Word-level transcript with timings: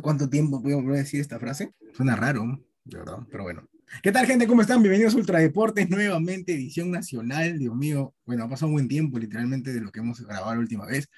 sé 0.00 0.02
cuánto 0.02 0.30
tiempo 0.30 0.62
puedo 0.62 0.80
decir 0.92 1.20
esta 1.20 1.38
frase. 1.38 1.72
Suena 1.92 2.16
raro, 2.16 2.58
de 2.84 2.98
verdad, 2.98 3.18
pero 3.30 3.42
bueno. 3.44 3.68
¿Qué 4.02 4.12
tal, 4.12 4.24
gente? 4.24 4.46
¿Cómo 4.46 4.62
están? 4.62 4.82
Bienvenidos 4.82 5.14
a 5.14 5.18
Ultradeportes, 5.18 5.90
nuevamente, 5.90 6.54
edición 6.54 6.90
nacional. 6.90 7.58
Dios 7.58 7.76
mío, 7.76 8.14
bueno, 8.24 8.44
ha 8.44 8.48
pasado 8.48 8.68
un 8.68 8.74
buen 8.74 8.88
tiempo, 8.88 9.18
literalmente, 9.18 9.74
de 9.74 9.80
lo 9.80 9.90
que 9.90 10.00
hemos 10.00 10.24
grabado 10.24 10.54
la 10.54 10.60
última 10.60 10.86
vez. 10.86 11.10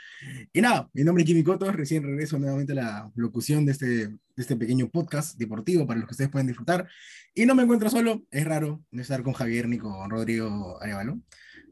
Y 0.52 0.60
nada, 0.60 0.90
mi 0.94 1.04
nombre 1.04 1.22
es 1.22 1.28
Jimmy 1.28 1.44
Coto, 1.44 1.70
recién 1.70 2.02
regreso 2.02 2.38
nuevamente 2.38 2.72
a 2.72 2.76
la 2.76 3.12
locución 3.14 3.66
de 3.66 3.72
este, 3.72 3.86
de 3.86 4.18
este 4.36 4.56
pequeño 4.56 4.88
podcast 4.88 5.38
deportivo 5.38 5.86
para 5.86 6.00
los 6.00 6.08
que 6.08 6.14
ustedes 6.14 6.30
pueden 6.30 6.48
disfrutar. 6.48 6.88
Y 7.34 7.46
no 7.46 7.54
me 7.54 7.62
encuentro 7.62 7.88
solo, 7.88 8.24
es 8.30 8.44
raro 8.44 8.82
no 8.90 9.02
estar 9.02 9.22
con 9.22 9.34
Javier 9.34 9.68
ni 9.68 9.78
con 9.78 10.10
Rodrigo 10.10 10.82
Arevalo, 10.82 11.20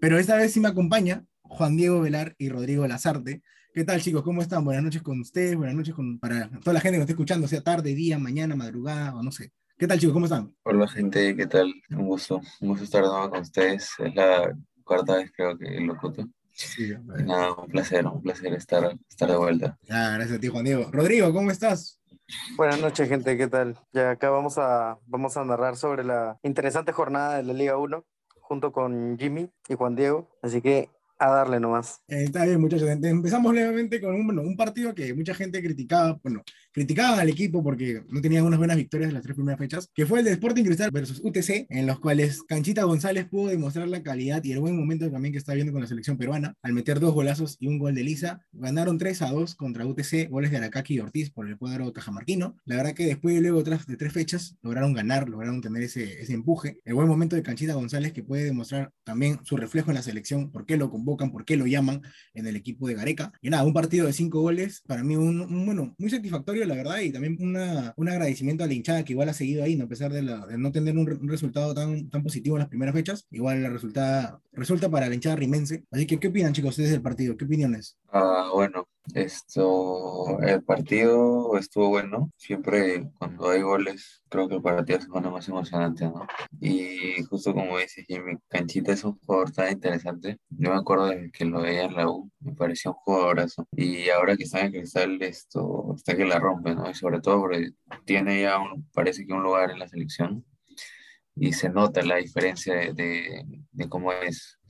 pero 0.01 0.19
esta 0.19 0.37
vez 0.37 0.53
sí 0.53 0.61
me 0.61 0.69
acompaña 0.69 1.25
Juan 1.43 1.77
Diego 1.77 2.01
Velar 2.03 2.37
y 2.39 2.51
Rodrigo 2.51 2.87
Lazarte. 2.87 3.43
¿Qué 3.73 3.85
tal, 3.85 4.01
chicos? 4.01 4.25
¿Cómo 4.25 4.43
están? 4.43 4.65
Buenas 4.65 4.83
noches 4.83 5.01
con 5.01 5.21
ustedes, 5.21 5.55
buenas 5.55 5.77
noches 5.77 5.95
con, 5.95 6.19
para 6.19 6.51
toda 6.59 6.73
la 6.73 6.81
gente 6.81 6.99
que 6.99 7.03
esté 7.03 7.13
escuchando, 7.13 7.47
sea 7.47 7.61
tarde, 7.61 7.95
día, 7.95 8.19
mañana, 8.19 8.57
madrugada 8.57 9.15
o 9.15 9.23
no 9.23 9.31
sé. 9.31 9.53
¿Qué 9.79 9.87
tal, 9.87 10.01
chicos? 10.01 10.13
¿Cómo 10.13 10.27
están? 10.27 10.53
Hola, 10.65 10.89
gente, 10.89 11.37
¿qué 11.37 11.47
tal? 11.47 11.73
Un 11.91 12.09
gusto, 12.09 12.41
un 12.61 12.71
gusto 12.71 12.83
estar 12.83 13.05
de 13.05 13.09
nuevo 13.09 13.31
con 13.31 13.41
ustedes. 13.43 13.93
Es 14.01 14.15
la 14.17 14.53
cuarta 14.83 15.19
vez, 15.19 15.31
creo 15.37 15.57
que 15.57 15.81
lo 15.83 15.97
cuto. 15.97 16.29
Sí, 16.51 16.93
nada, 17.25 17.53
un 17.53 17.69
placer, 17.69 18.05
un 18.05 18.21
placer 18.21 18.53
estar, 18.55 18.99
estar 19.09 19.31
de 19.31 19.37
vuelta. 19.37 19.79
Ah, 19.89 20.15
gracias 20.17 20.39
a 20.39 20.41
ti, 20.41 20.49
Juan 20.49 20.65
Diego. 20.65 20.91
Rodrigo, 20.91 21.33
¿cómo 21.33 21.53
estás? 21.53 22.01
Buenas 22.57 22.81
noches, 22.81 23.09
gente, 23.09 23.37
¿qué 23.37 23.47
tal? 23.47 23.79
Ya 23.93 24.11
acá 24.11 24.31
vamos 24.31 24.59
a, 24.59 24.99
vamos 25.07 25.37
a 25.37 25.45
narrar 25.45 25.77
sobre 25.77 26.03
la 26.03 26.41
interesante 26.43 26.91
jornada 26.91 27.37
de 27.37 27.45
la 27.45 27.53
Liga 27.53 27.77
1 27.77 28.05
junto 28.41 28.73
con 28.73 29.17
Jimmy 29.17 29.49
y 29.69 29.75
Juan 29.75 29.95
Diego. 29.95 30.29
Así 30.43 30.61
que 30.61 30.91
a 31.21 31.31
darle 31.31 31.61
nomás. 31.61 32.01
Eh, 32.09 32.25
está 32.25 32.45
bien, 32.47 32.61
muchachos. 32.61 32.89
Empezamos 32.89 33.55
levemente 33.55 34.01
con 34.01 34.15
un, 34.15 34.39
un 34.39 34.57
partido 34.57 34.95
que 34.95 35.13
mucha 35.15 35.35
gente 35.35 35.63
criticaba, 35.63 36.19
bueno, 36.23 36.43
criticaban 36.73 37.21
al 37.21 37.29
equipo 37.29 37.63
porque 37.63 38.03
no 38.09 38.21
tenían 38.23 38.45
unas 38.45 38.59
buenas 38.59 38.77
victorias 38.77 39.09
en 39.09 39.15
las 39.15 39.23
tres 39.23 39.37
primeras 39.37 39.59
fechas, 39.59 39.91
que 39.95 40.07
fue 40.07 40.21
el 40.21 40.25
de 40.25 40.33
Sporting 40.33 40.65
Cristal 40.65 40.91
versus 40.91 41.21
UTC, 41.23 41.67
en 41.69 41.87
los 41.87 42.01
cuales 42.01 42.43
Canchita 42.45 42.85
González 42.85 43.29
pudo 43.29 43.49
demostrar 43.49 43.87
la 43.89 44.03
calidad 44.03 44.43
y 44.45 44.53
el 44.53 44.61
buen 44.61 44.77
momento 44.77 45.11
también 45.11 45.33
que 45.33 45.39
está 45.39 45.53
viendo 45.53 45.73
con 45.73 45.83
la 45.83 45.87
selección 45.87 46.17
peruana, 46.17 46.55
al 46.63 46.73
meter 46.73 47.01
dos 47.01 47.13
golazos 47.13 47.57
y 47.61 47.67
un 47.67 47.79
gol 47.79 47.95
de 47.95 48.03
Lisa. 48.03 48.41
Ganaron 48.53 48.97
3 48.97 49.23
a 49.23 49.31
2 49.31 49.55
contra 49.57 49.85
UTC, 49.85 50.31
goles 50.31 50.51
de 50.51 50.57
Aracaki 50.57 50.95
y 50.95 51.01
Ortiz 51.01 51.31
por 51.31 51.47
el 51.47 51.59
cuadro 51.59 51.93
cajamarquino. 51.93 52.57
La 52.65 52.77
verdad 52.77 52.95
que 52.95 53.05
después 53.05 53.35
de 53.35 53.43
luego 53.43 53.63
de 53.63 53.97
tres 53.97 54.13
fechas 54.13 54.57
lograron 54.63 54.95
ganar, 54.95 55.29
lograron 55.29 55.61
tener 55.61 55.83
ese, 55.83 56.23
ese 56.23 56.33
empuje. 56.33 56.81
El 56.85 56.95
buen 56.95 57.09
momento 57.09 57.37
de 57.37 57.43
Canchita 57.43 57.75
González 57.75 58.13
que 58.13 58.23
puede 58.23 58.45
demostrar 58.45 58.91
también 59.05 59.39
su 59.45 59.57
reflejo 59.57 59.91
en 59.91 59.97
la 59.97 60.03
selección, 60.03 60.51
por 60.51 60.65
qué 60.65 60.77
lo 60.77 60.91
convocan, 61.11 61.33
por 61.33 61.45
qué 61.45 61.57
lo 61.57 61.67
llaman 61.67 62.03
en 62.35 62.47
el 62.47 62.57
equipo 62.57 62.87
de 62.89 62.95
Gareca. 62.95 63.33
Y 63.43 63.51
nada, 63.51 63.65
un 63.65 63.73
partido 63.73 64.07
de 64.07 64.13
cinco 64.13 64.41
goles, 64.41 64.83
para 64.87 65.03
mí 65.03 65.17
un, 65.17 65.41
un 65.41 65.67
bueno, 65.67 65.95
muy 65.99 66.11
satisfactorio 66.11 66.65
la 66.67 66.75
verdad 66.75 67.01
y 67.01 67.11
también 67.11 67.37
una, 67.41 67.93
un 67.97 68.09
agradecimiento 68.09 68.65
a 68.65 68.67
la 68.67 68.75
hinchada 68.75 69.05
que 69.05 69.13
igual 69.13 69.29
ha 69.29 69.35
seguido 69.35 69.65
ahí, 69.65 69.77
¿no? 69.77 69.85
a 69.85 69.89
pesar 69.89 70.13
de, 70.13 70.23
la, 70.23 70.47
de 70.47 70.59
no 70.59 70.73
tener 70.73 70.97
un, 70.97 71.11
un, 71.11 71.29
resultado 71.29 71.75
tan, 71.75 72.09
tan 72.11 72.23
positivo 72.23 72.57
en 72.57 72.61
las 72.61 72.69
primeras 72.69 72.95
fechas, 72.95 73.27
igual 73.31 73.63
la 73.63 73.71
resulta, 73.71 74.41
resulta 74.53 74.89
para 74.91 75.09
la 75.09 75.15
hinchada 75.15 75.37
rimense. 75.37 75.85
Así 75.91 76.07
que, 76.07 76.19
¿qué 76.19 76.29
opinan 76.29 76.53
chicos 76.53 76.71
ustedes 76.71 76.91
del 76.91 77.03
partido? 77.03 77.37
¿Qué 77.37 77.45
opiniones? 77.45 77.99
Ah, 78.13 78.51
bueno, 78.53 78.87
esto, 79.15 80.39
el 80.41 80.63
partido 80.63 81.57
estuvo 81.59 81.89
bueno. 81.89 82.31
Siempre 82.37 83.11
cuando 83.19 83.51
hay 83.51 83.63
goles, 83.63 84.23
creo 84.29 84.49
que 84.49 84.57
el 84.57 84.63
partido 84.63 85.01
se 85.01 85.09
pone 85.09 85.31
más 85.31 85.49
emocionante, 85.49 86.05
¿no? 86.05 86.27
Y 86.61 87.23
justo 87.25 87.55
como 87.55 87.79
dice 87.79 88.05
Jimmy, 88.07 88.37
Canchita 88.49 88.93
es 88.93 89.05
un 89.05 89.19
jugador 89.19 89.51
tan 89.53 89.73
interesante. 89.73 90.39
Yo 90.51 90.71
me 90.71 90.77
acuerdo 90.77 91.00
de 91.07 91.31
que 91.31 91.45
lo 91.45 91.63
veía 91.63 91.85
en 91.85 91.95
la 91.95 92.09
U, 92.09 92.31
me 92.41 92.55
pareció 92.55 92.93
un 92.93 92.97
jugadorazo. 92.99 93.67
Y 93.73 94.09
ahora 94.11 94.37
que 94.37 94.45
está 94.45 94.61
en 94.61 94.73
Cristal, 94.73 95.23
esto 95.23 95.95
está 95.97 96.17
que 96.17 96.25
la 96.25 96.39
rompe, 96.39 96.75
¿no? 96.75 96.91
Y 96.91 96.95
sobre 96.95 97.21
todo 97.21 97.41
porque 97.41 97.71
tiene 98.05 98.43
ya, 98.43 98.59
un, 98.59 98.89
parece 98.93 99.27
que 99.27 99.33
un 99.33 99.43
lugar 99.43 99.71
en 99.71 99.79
la 99.79 99.89
selección. 99.89 100.45
Y 101.37 101.53
se 101.53 101.71
nota 101.71 102.03
la 102.03 102.17
diferencia 102.17 102.75
de, 102.75 102.93
de, 102.93 103.45
de 103.73 103.89
cómo 103.89 104.13
es 104.13 104.61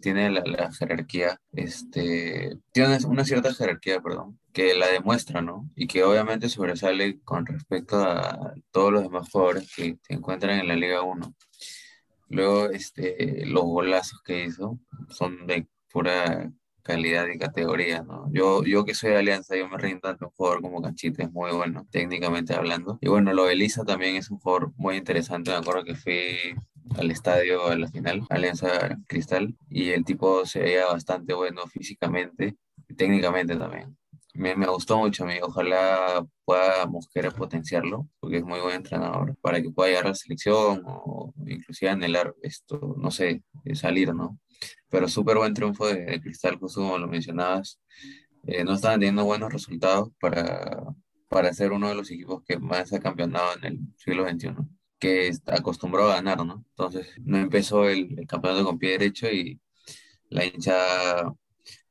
tiene 0.00 0.30
la, 0.30 0.42
la, 0.44 0.72
jerarquía, 0.72 1.40
este, 1.52 2.56
tiene 2.72 2.98
una 3.06 3.24
cierta 3.24 3.52
jerarquía, 3.52 4.00
perdón, 4.00 4.38
que 4.52 4.74
la 4.74 4.86
demuestra, 4.88 5.42
¿no? 5.42 5.68
Y 5.74 5.86
que 5.86 6.04
obviamente 6.04 6.48
sobresale 6.48 7.20
con 7.22 7.46
respecto 7.46 7.96
a 7.96 8.54
todos 8.70 8.92
los 8.92 9.02
demás 9.02 9.28
jugadores 9.30 9.72
que 9.74 9.98
se 10.02 10.14
encuentran 10.14 10.60
en 10.60 10.68
la 10.68 10.76
Liga 10.76 11.02
1. 11.02 11.34
Luego, 12.28 12.66
este, 12.66 13.46
los 13.46 13.64
golazos 13.64 14.22
que 14.22 14.44
hizo 14.44 14.78
son 15.08 15.46
de 15.46 15.66
pura 15.92 16.50
calidad 16.82 17.26
y 17.28 17.38
categoría, 17.38 18.02
¿no? 18.02 18.30
Yo, 18.32 18.64
yo 18.64 18.84
que 18.84 18.94
soy 18.94 19.10
de 19.10 19.18
Alianza, 19.18 19.54
yo 19.56 19.68
me 19.68 19.76
rindo 19.76 20.08
ante 20.08 20.24
un 20.24 20.30
jugador 20.30 20.62
como 20.62 20.80
Canchita, 20.80 21.22
es 21.22 21.30
muy 21.30 21.52
bueno, 21.52 21.86
técnicamente 21.90 22.54
hablando. 22.54 22.98
Y 23.02 23.08
bueno, 23.08 23.34
lo 23.34 23.44
de 23.44 23.52
Elisa 23.52 23.84
también 23.84 24.16
es 24.16 24.30
un 24.30 24.38
jugador 24.38 24.72
muy 24.76 24.96
interesante, 24.96 25.50
me 25.50 25.58
acuerdo 25.58 25.84
que 25.84 25.94
fui 25.94 26.54
al 26.96 27.10
estadio 27.10 27.66
a 27.66 27.76
la 27.76 27.88
final, 27.88 28.22
Alianza 28.30 28.98
Cristal, 29.06 29.54
y 29.68 29.90
el 29.90 30.04
tipo 30.06 30.46
se 30.46 30.60
veía 30.60 30.86
bastante 30.86 31.34
bueno 31.34 31.66
físicamente 31.66 32.56
y 32.88 32.94
técnicamente 32.94 33.56
también. 33.56 33.96
Me, 34.32 34.54
me 34.54 34.68
gustó 34.68 34.96
mucho, 34.98 35.24
amigo. 35.24 35.48
Ojalá 35.48 36.24
pueda 36.44 36.86
Mosquera 36.86 37.30
potenciarlo, 37.32 38.08
porque 38.20 38.38
es 38.38 38.44
muy 38.44 38.60
buen 38.60 38.76
entrenador, 38.76 39.36
para 39.42 39.60
que 39.60 39.70
pueda 39.70 39.90
llegar 39.90 40.06
a 40.06 40.08
la 40.10 40.14
selección 40.14 40.84
o 40.86 41.34
inclusive 41.46 41.90
anhelar 41.90 42.34
esto, 42.42 42.94
no 42.96 43.10
sé, 43.10 43.42
salir, 43.74 44.14
¿no? 44.14 44.38
Pero 44.88 45.08
súper 45.08 45.36
buen 45.38 45.54
triunfo 45.54 45.86
de, 45.86 46.04
de, 46.06 46.20
Cristal, 46.20 46.56
justo 46.58 46.80
como 46.80 46.98
lo 46.98 47.08
mencionabas. 47.08 47.80
Eh, 48.46 48.64
no 48.64 48.74
estaban 48.74 49.00
teniendo 49.00 49.24
buenos 49.24 49.52
resultados 49.52 50.10
para, 50.20 50.84
para 51.28 51.52
ser 51.52 51.72
uno 51.72 51.88
de 51.88 51.94
los 51.94 52.10
equipos 52.10 52.42
que 52.46 52.58
más 52.58 52.92
ha 52.92 53.00
campeonado 53.00 53.54
en 53.56 53.64
el 53.64 53.80
siglo 53.96 54.28
XXI 54.28 54.50
que 54.98 55.30
acostumbró 55.46 56.10
a 56.10 56.16
ganar, 56.16 56.44
¿no? 56.44 56.64
Entonces 56.70 57.08
no 57.20 57.38
empezó 57.38 57.88
el, 57.88 58.26
campeonato 58.26 58.64
con 58.64 58.78
pie 58.78 58.92
derecho 58.92 59.30
y 59.30 59.60
la 60.30 60.44
hinchada 60.44 61.34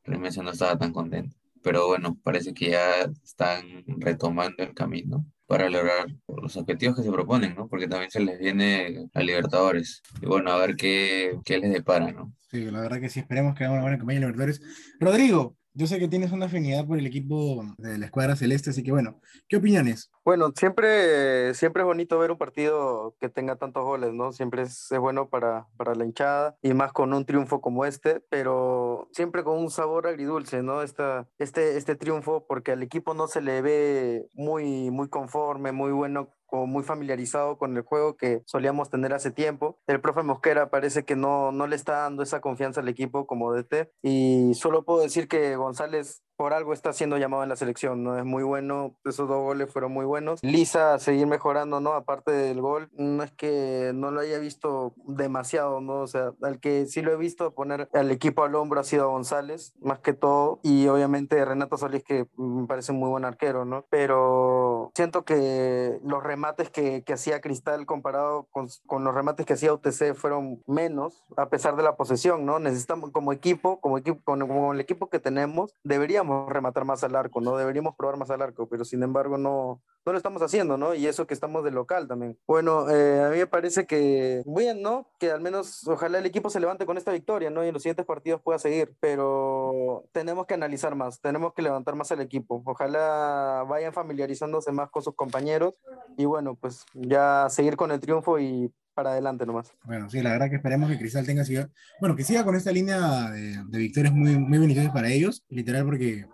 realmente 0.03 0.43
no 0.43 0.51
estaba 0.51 0.77
tan 0.77 0.93
contenta. 0.93 1.35
Pero 1.63 1.87
bueno, 1.87 2.17
parece 2.23 2.53
que 2.53 2.71
ya 2.71 3.01
están 3.23 3.83
retomando 3.87 4.63
el 4.63 4.73
camino 4.73 5.25
para 5.47 5.69
lograr 5.69 6.07
los 6.27 6.55
objetivos 6.57 6.97
que 6.97 7.03
se 7.03 7.11
proponen, 7.11 7.55
¿no? 7.55 7.67
Porque 7.67 7.87
también 7.87 8.11
se 8.11 8.19
les 8.19 8.37
viene 8.37 9.09
a 9.13 9.21
Libertadores. 9.21 10.03
Y 10.21 10.25
bueno, 10.27 10.51
a 10.51 10.57
ver 10.57 10.75
qué, 10.75 11.39
qué 11.43 11.57
les 11.57 11.71
depara, 11.71 12.11
¿no? 12.11 12.33
Sí, 12.51 12.63
la 12.71 12.81
verdad 12.81 12.99
que 12.99 13.09
sí, 13.09 13.21
esperemos 13.21 13.55
que 13.55 13.63
hagan 13.63 13.73
una 13.73 13.81
buena 13.81 13.97
campaña 13.97 14.19
Libertadores. 14.19 14.61
Rodrigo, 14.99 15.56
yo 15.77 15.85
sé 15.85 15.99
que 15.99 16.07
tienes 16.07 16.31
una 16.31 16.47
afinidad 16.47 16.87
por 16.87 16.97
el 16.97 17.05
equipo 17.05 17.63
de 17.77 17.99
la 17.99 18.05
escuadra 18.07 18.35
celeste, 18.35 18.71
así 18.71 18.81
que 18.81 18.91
bueno, 18.91 19.21
¿qué 19.47 19.57
opiniones? 19.57 20.11
Bueno, 20.25 20.51
siempre, 20.55 21.53
siempre 21.53 21.83
es 21.83 21.85
bonito 21.85 22.17
ver 22.17 22.31
un 22.31 22.39
partido 22.39 23.15
que 23.19 23.29
tenga 23.29 23.57
tantos 23.57 23.83
goles, 23.83 24.11
¿no? 24.11 24.33
Siempre 24.33 24.63
es, 24.63 24.91
es, 24.91 24.97
bueno 24.97 25.29
para, 25.29 25.67
para 25.77 25.93
la 25.93 26.03
hinchada 26.03 26.57
y 26.63 26.73
más 26.73 26.93
con 26.93 27.13
un 27.13 27.25
triunfo 27.25 27.61
como 27.61 27.85
este, 27.85 28.21
pero 28.31 29.07
siempre 29.11 29.43
con 29.43 29.59
un 29.59 29.69
sabor 29.69 30.07
agridulce, 30.07 30.63
¿no? 30.63 30.81
Esta, 30.81 31.27
este, 31.37 31.77
este 31.77 31.95
triunfo, 31.95 32.47
porque 32.47 32.71
al 32.71 32.81
equipo 32.81 33.13
no 33.13 33.27
se 33.27 33.41
le 33.41 33.61
ve 33.61 34.27
muy, 34.33 34.89
muy 34.89 35.09
conforme, 35.09 35.71
muy 35.71 35.91
bueno 35.91 36.29
como 36.47 36.67
muy 36.67 36.83
familiarizado 36.83 37.57
con 37.57 37.77
el 37.77 37.83
juego 37.83 38.17
que 38.17 38.41
solíamos 38.45 38.89
tener 38.89 39.13
hace 39.13 39.31
tiempo. 39.31 39.77
El 39.87 40.01
profe 40.01 40.23
Mosquera 40.23 40.69
parece 40.69 41.05
que 41.05 41.15
no, 41.15 41.51
no 41.51 41.67
le 41.67 41.75
está 41.75 41.99
dando 41.99 42.23
esa 42.23 42.41
confianza 42.41 42.81
al 42.81 42.87
equipo 42.89 43.27
como 43.27 43.53
DT 43.53 43.91
y 44.01 44.53
solo 44.55 44.83
puedo 44.83 45.01
decir 45.01 45.27
que 45.27 45.55
González 45.55 46.23
por 46.37 46.53
algo 46.53 46.71
está 46.71 46.93
siendo 46.93 47.17
llamado 47.17 47.41
en 47.41 47.49
la 47.49 47.55
selección, 47.55 48.03
¿no? 48.03 48.17
Es 48.17 48.23
muy 48.23 48.43
bueno, 48.43 48.95
esos 49.05 49.27
dos 49.27 49.41
goles 49.41 49.71
fueron 49.71 49.91
muy 49.91 50.05
buenos. 50.05 50.39
Lisa 50.43 50.99
seguir 50.99 51.25
mejorando, 51.25 51.81
¿no? 51.81 51.93
Aparte 51.93 52.31
del 52.31 52.61
gol, 52.61 52.89
no 52.93 53.23
es 53.23 53.31
que 53.31 53.91
no 53.95 54.11
lo 54.11 54.21
haya 54.21 54.37
visto 54.37 54.93
demasiado, 55.07 55.81
¿no? 55.81 56.01
O 56.01 56.07
sea, 56.07 56.33
al 56.43 56.59
que 56.59 56.85
sí 56.85 57.01
lo 57.01 57.11
he 57.11 57.17
visto 57.17 57.55
poner 57.55 57.89
al 57.91 58.11
equipo 58.11 58.43
al 58.43 58.53
hombro 58.53 58.79
ha 58.79 58.83
sido 58.83 59.09
González, 59.09 59.73
más 59.81 59.99
que 59.99 60.13
todo, 60.13 60.59
y 60.61 60.87
obviamente 60.87 61.43
Renato 61.43 61.75
Solís, 61.75 62.03
que 62.03 62.27
me 62.37 62.67
parece 62.67 62.91
un 62.91 62.99
muy 62.99 63.09
buen 63.09 63.25
arquero, 63.25 63.65
¿no? 63.65 63.85
Pero 63.89 64.91
siento 64.93 65.25
que 65.25 65.99
los 66.03 66.23
remates 66.37 66.69
que, 66.69 67.03
que 67.03 67.13
hacía 67.13 67.41
Cristal 67.41 67.87
comparado 67.87 68.47
con, 68.51 68.67
con, 68.85 69.03
los 69.03 69.15
remates 69.15 69.43
que 69.45 69.53
hacía 69.53 69.73
UTC 69.73 70.13
fueron 70.13 70.61
menos, 70.67 71.23
a 71.35 71.49
pesar 71.49 71.75
de 71.75 71.81
la 71.81 71.97
posesión, 71.97 72.45
¿no? 72.45 72.59
Necesitamos 72.59 73.09
como 73.09 73.33
equipo, 73.33 73.81
como 73.81 73.97
equipo, 73.97 74.21
con, 74.23 74.39
como 74.41 74.71
el 74.73 74.79
equipo 74.79 75.09
que 75.09 75.19
tenemos, 75.19 75.73
deberíamos 75.83 76.47
rematar 76.47 76.85
más 76.85 77.03
al 77.03 77.15
arco, 77.15 77.41
¿no? 77.41 77.57
Deberíamos 77.57 77.95
probar 77.95 78.17
más 78.17 78.29
al 78.29 78.43
arco, 78.43 78.67
pero 78.69 78.85
sin 78.85 79.01
embargo 79.01 79.39
no, 79.39 79.81
no 80.07 80.13
lo 80.13 80.17
estamos 80.17 80.41
haciendo, 80.41 80.77
¿no? 80.77 80.93
Y 80.93 81.05
eso 81.05 81.27
que 81.27 81.33
estamos 81.33 81.65
de 81.65 81.71
local 81.71 82.07
también. 82.07 82.37
Bueno, 82.47 82.89
eh, 82.89 83.25
a 83.25 83.29
mí 83.29 83.37
me 83.37 83.47
parece 83.47 83.85
que 83.85 84.41
bien, 84.45 84.81
¿no? 84.81 85.09
Que 85.19 85.31
al 85.31 85.41
menos 85.41 85.85
ojalá 85.87 86.19
el 86.19 86.25
equipo 86.25 86.49
se 86.49 86.61
levante 86.61 86.85
con 86.85 86.97
esta 86.97 87.11
victoria, 87.11 87.49
¿no? 87.49 87.63
Y 87.63 87.67
en 87.67 87.73
los 87.73 87.83
siguientes 87.83 88.05
partidos 88.05 88.41
pueda 88.41 88.57
seguir, 88.57 88.95
pero 89.01 90.05
tenemos 90.13 90.45
que 90.45 90.53
analizar 90.53 90.95
más, 90.95 91.19
tenemos 91.19 91.53
que 91.53 91.61
levantar 91.61 91.95
más 91.95 92.11
al 92.13 92.21
equipo. 92.21 92.61
Ojalá 92.65 93.65
vayan 93.67 93.91
familiarizándose 93.91 94.71
más 94.71 94.89
con 94.91 95.01
sus 95.01 95.15
compañeros 95.15 95.73
y 96.15 96.25
bueno, 96.27 96.55
pues 96.55 96.85
ya 96.93 97.47
seguir 97.49 97.75
con 97.75 97.91
el 97.91 97.99
triunfo 97.99 98.39
y 98.39 98.71
para 98.93 99.11
adelante 99.11 99.45
nomás. 99.45 99.71
Bueno, 99.83 100.09
sí, 100.09 100.21
la 100.21 100.31
verdad 100.31 100.49
que 100.49 100.55
esperemos 100.55 100.89
que 100.89 100.97
Cristal 100.97 101.25
tenga 101.25 101.45
siga, 101.45 101.69
bueno, 101.99 102.15
que 102.15 102.23
siga 102.23 102.43
con 102.43 102.55
esta 102.55 102.71
línea 102.71 103.29
de, 103.29 103.63
de 103.67 103.77
victorias 103.77 104.13
muy, 104.13 104.37
muy 104.37 104.57
beneficiosas 104.57 104.93
para 104.93 105.09
ellos, 105.09 105.45
literal 105.49 105.85
porque, 105.85 106.25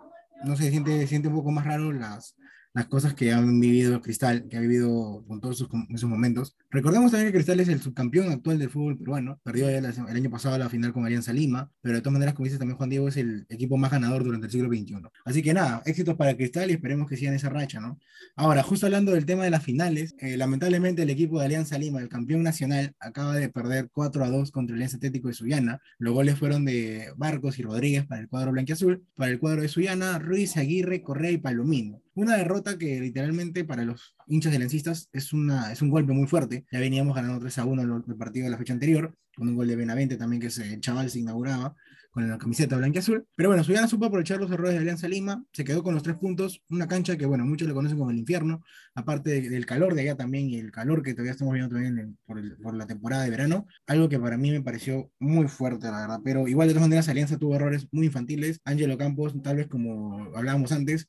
no 0.44 0.56
sé, 0.56 0.70
siente, 0.70 1.06
siente 1.06 1.28
un 1.28 1.34
poco 1.34 1.50
más 1.50 1.66
raro 1.66 1.92
las, 1.92 2.36
las 2.74 2.86
cosas 2.86 3.14
que 3.14 3.32
han 3.32 3.60
vivido 3.60 4.02
Cristal, 4.02 4.48
que 4.48 4.56
ha 4.56 4.60
vivido 4.60 5.24
con 5.28 5.40
todos 5.40 5.66
esos 5.90 6.10
momentos. 6.10 6.56
Recordemos 6.70 7.12
también 7.12 7.28
que 7.28 7.38
Cristal 7.38 7.60
es 7.60 7.68
el 7.68 7.80
subcampeón 7.80 8.32
actual 8.32 8.58
del 8.58 8.68
fútbol 8.68 8.98
peruano, 8.98 9.40
perdió 9.44 9.68
el, 9.68 9.84
el 9.84 10.16
año 10.16 10.30
pasado 10.30 10.58
la 10.58 10.68
final 10.68 10.92
con 10.92 11.06
Alianza 11.06 11.32
Lima, 11.32 11.70
pero 11.80 11.94
de 11.94 12.00
todas 12.00 12.14
maneras, 12.14 12.34
como 12.34 12.46
dice 12.46 12.58
también 12.58 12.76
Juan 12.76 12.90
Diego, 12.90 13.08
es 13.08 13.16
el 13.16 13.46
equipo 13.48 13.76
más 13.76 13.92
ganador 13.92 14.24
durante 14.24 14.46
el 14.46 14.52
siglo 14.52 14.68
XXI. 14.68 14.96
Así 15.24 15.42
que 15.42 15.54
nada, 15.54 15.82
éxitos 15.86 16.16
para 16.16 16.36
Cristal 16.36 16.70
y 16.70 16.74
esperemos 16.74 17.08
que 17.08 17.16
sigan 17.16 17.34
esa 17.34 17.48
racha, 17.48 17.80
¿no? 17.80 17.98
Ahora, 18.34 18.64
justo 18.64 18.86
hablando 18.86 19.12
del 19.12 19.24
tema 19.24 19.44
de 19.44 19.50
las 19.50 19.62
finales, 19.62 20.16
eh, 20.18 20.36
lamentablemente 20.36 21.02
el 21.02 21.10
equipo 21.10 21.38
de 21.38 21.46
Alianza 21.46 21.78
Lima, 21.78 22.00
el 22.00 22.08
campeón 22.08 22.42
nacional, 22.42 22.94
acaba 22.98 23.36
de 23.36 23.48
perder 23.50 23.88
4 23.92 24.24
a 24.24 24.30
2 24.30 24.50
contra 24.50 24.74
el 24.74 24.78
Alianza 24.78 24.96
Atlético 24.96 25.28
de 25.28 25.34
Suyana. 25.34 25.80
Los 25.98 26.12
goles 26.12 26.36
fueron 26.36 26.64
de 26.64 27.12
Barcos 27.16 27.60
y 27.60 27.62
Rodríguez 27.62 28.04
para 28.06 28.20
el 28.20 28.28
cuadro 28.28 28.50
blanquiazul, 28.50 29.04
para 29.14 29.30
el 29.30 29.38
cuadro 29.38 29.62
de 29.62 29.68
Suyana, 29.68 30.18
Ruiz, 30.18 30.56
Aguirre, 30.56 31.02
Correa 31.02 31.30
y 31.30 31.38
Palomino. 31.38 32.03
Una 32.14 32.36
derrota 32.36 32.78
que 32.78 33.00
literalmente 33.00 33.64
para 33.64 33.84
los 33.84 34.14
hinchas 34.26 34.52
de 34.52 34.58
Lencistas 34.58 35.08
es, 35.12 35.32
una, 35.32 35.72
es 35.72 35.82
un 35.82 35.90
golpe 35.90 36.12
muy 36.12 36.26
fuerte. 36.26 36.64
Ya 36.70 36.78
veníamos 36.78 37.14
ganando 37.14 37.40
3 37.40 37.58
a 37.58 37.64
1 37.64 37.82
en 37.82 38.04
el 38.08 38.16
partido 38.16 38.44
de 38.44 38.50
la 38.50 38.58
fecha 38.58 38.72
anterior, 38.72 39.16
con 39.34 39.48
un 39.48 39.56
gol 39.56 39.66
de 39.66 39.76
Benavente 39.76 40.16
también 40.16 40.40
que 40.40 40.46
el 40.46 40.80
chaval 40.80 41.10
se 41.10 41.18
inauguraba 41.18 41.74
con 42.14 42.28
la 42.28 42.38
camiseta 42.38 42.76
blanca 42.76 42.98
y 42.98 43.00
azul. 43.00 43.26
Pero 43.34 43.48
bueno, 43.48 43.64
Suyana 43.64 43.88
supo 43.88 44.06
aprovechar 44.06 44.38
los 44.38 44.48
errores 44.52 44.74
de 44.74 44.78
Alianza 44.78 45.08
Lima, 45.08 45.44
se 45.52 45.64
quedó 45.64 45.82
con 45.82 45.94
los 45.94 46.04
tres 46.04 46.16
puntos, 46.16 46.62
una 46.70 46.86
cancha 46.86 47.16
que, 47.16 47.26
bueno, 47.26 47.44
muchos 47.44 47.66
le 47.66 47.74
conocen 47.74 47.98
como 47.98 48.12
el 48.12 48.18
infierno, 48.18 48.62
aparte 48.94 49.40
del 49.50 49.66
calor 49.66 49.94
de 49.94 50.02
allá 50.02 50.16
también 50.16 50.48
y 50.48 50.58
el 50.58 50.70
calor 50.70 51.02
que 51.02 51.12
todavía 51.12 51.32
estamos 51.32 51.54
viendo 51.54 51.74
también 51.74 52.16
por, 52.24 52.40
por, 52.62 52.76
la 52.76 52.86
temporada 52.86 53.24
de 53.24 53.30
verano, 53.30 53.66
algo 53.88 54.08
que 54.08 54.20
para 54.20 54.36
mí 54.38 54.52
me 54.52 54.62
pareció 54.62 55.10
muy 55.18 55.48
fuerte, 55.48 55.88
la 55.88 56.02
verdad. 56.02 56.20
Pero 56.22 56.46
igual, 56.46 56.68
de 56.68 56.74
todas 56.74 56.88
maneras, 56.88 57.08
Alianza 57.08 57.36
tuvo 57.36 57.56
errores 57.56 57.88
muy 57.90 58.06
infantiles. 58.06 58.60
Ángelo 58.64 58.96
Campos, 58.96 59.34
tal 59.42 59.56
vez 59.56 59.66
como 59.66 60.36
hablábamos 60.36 60.70
antes, 60.70 61.08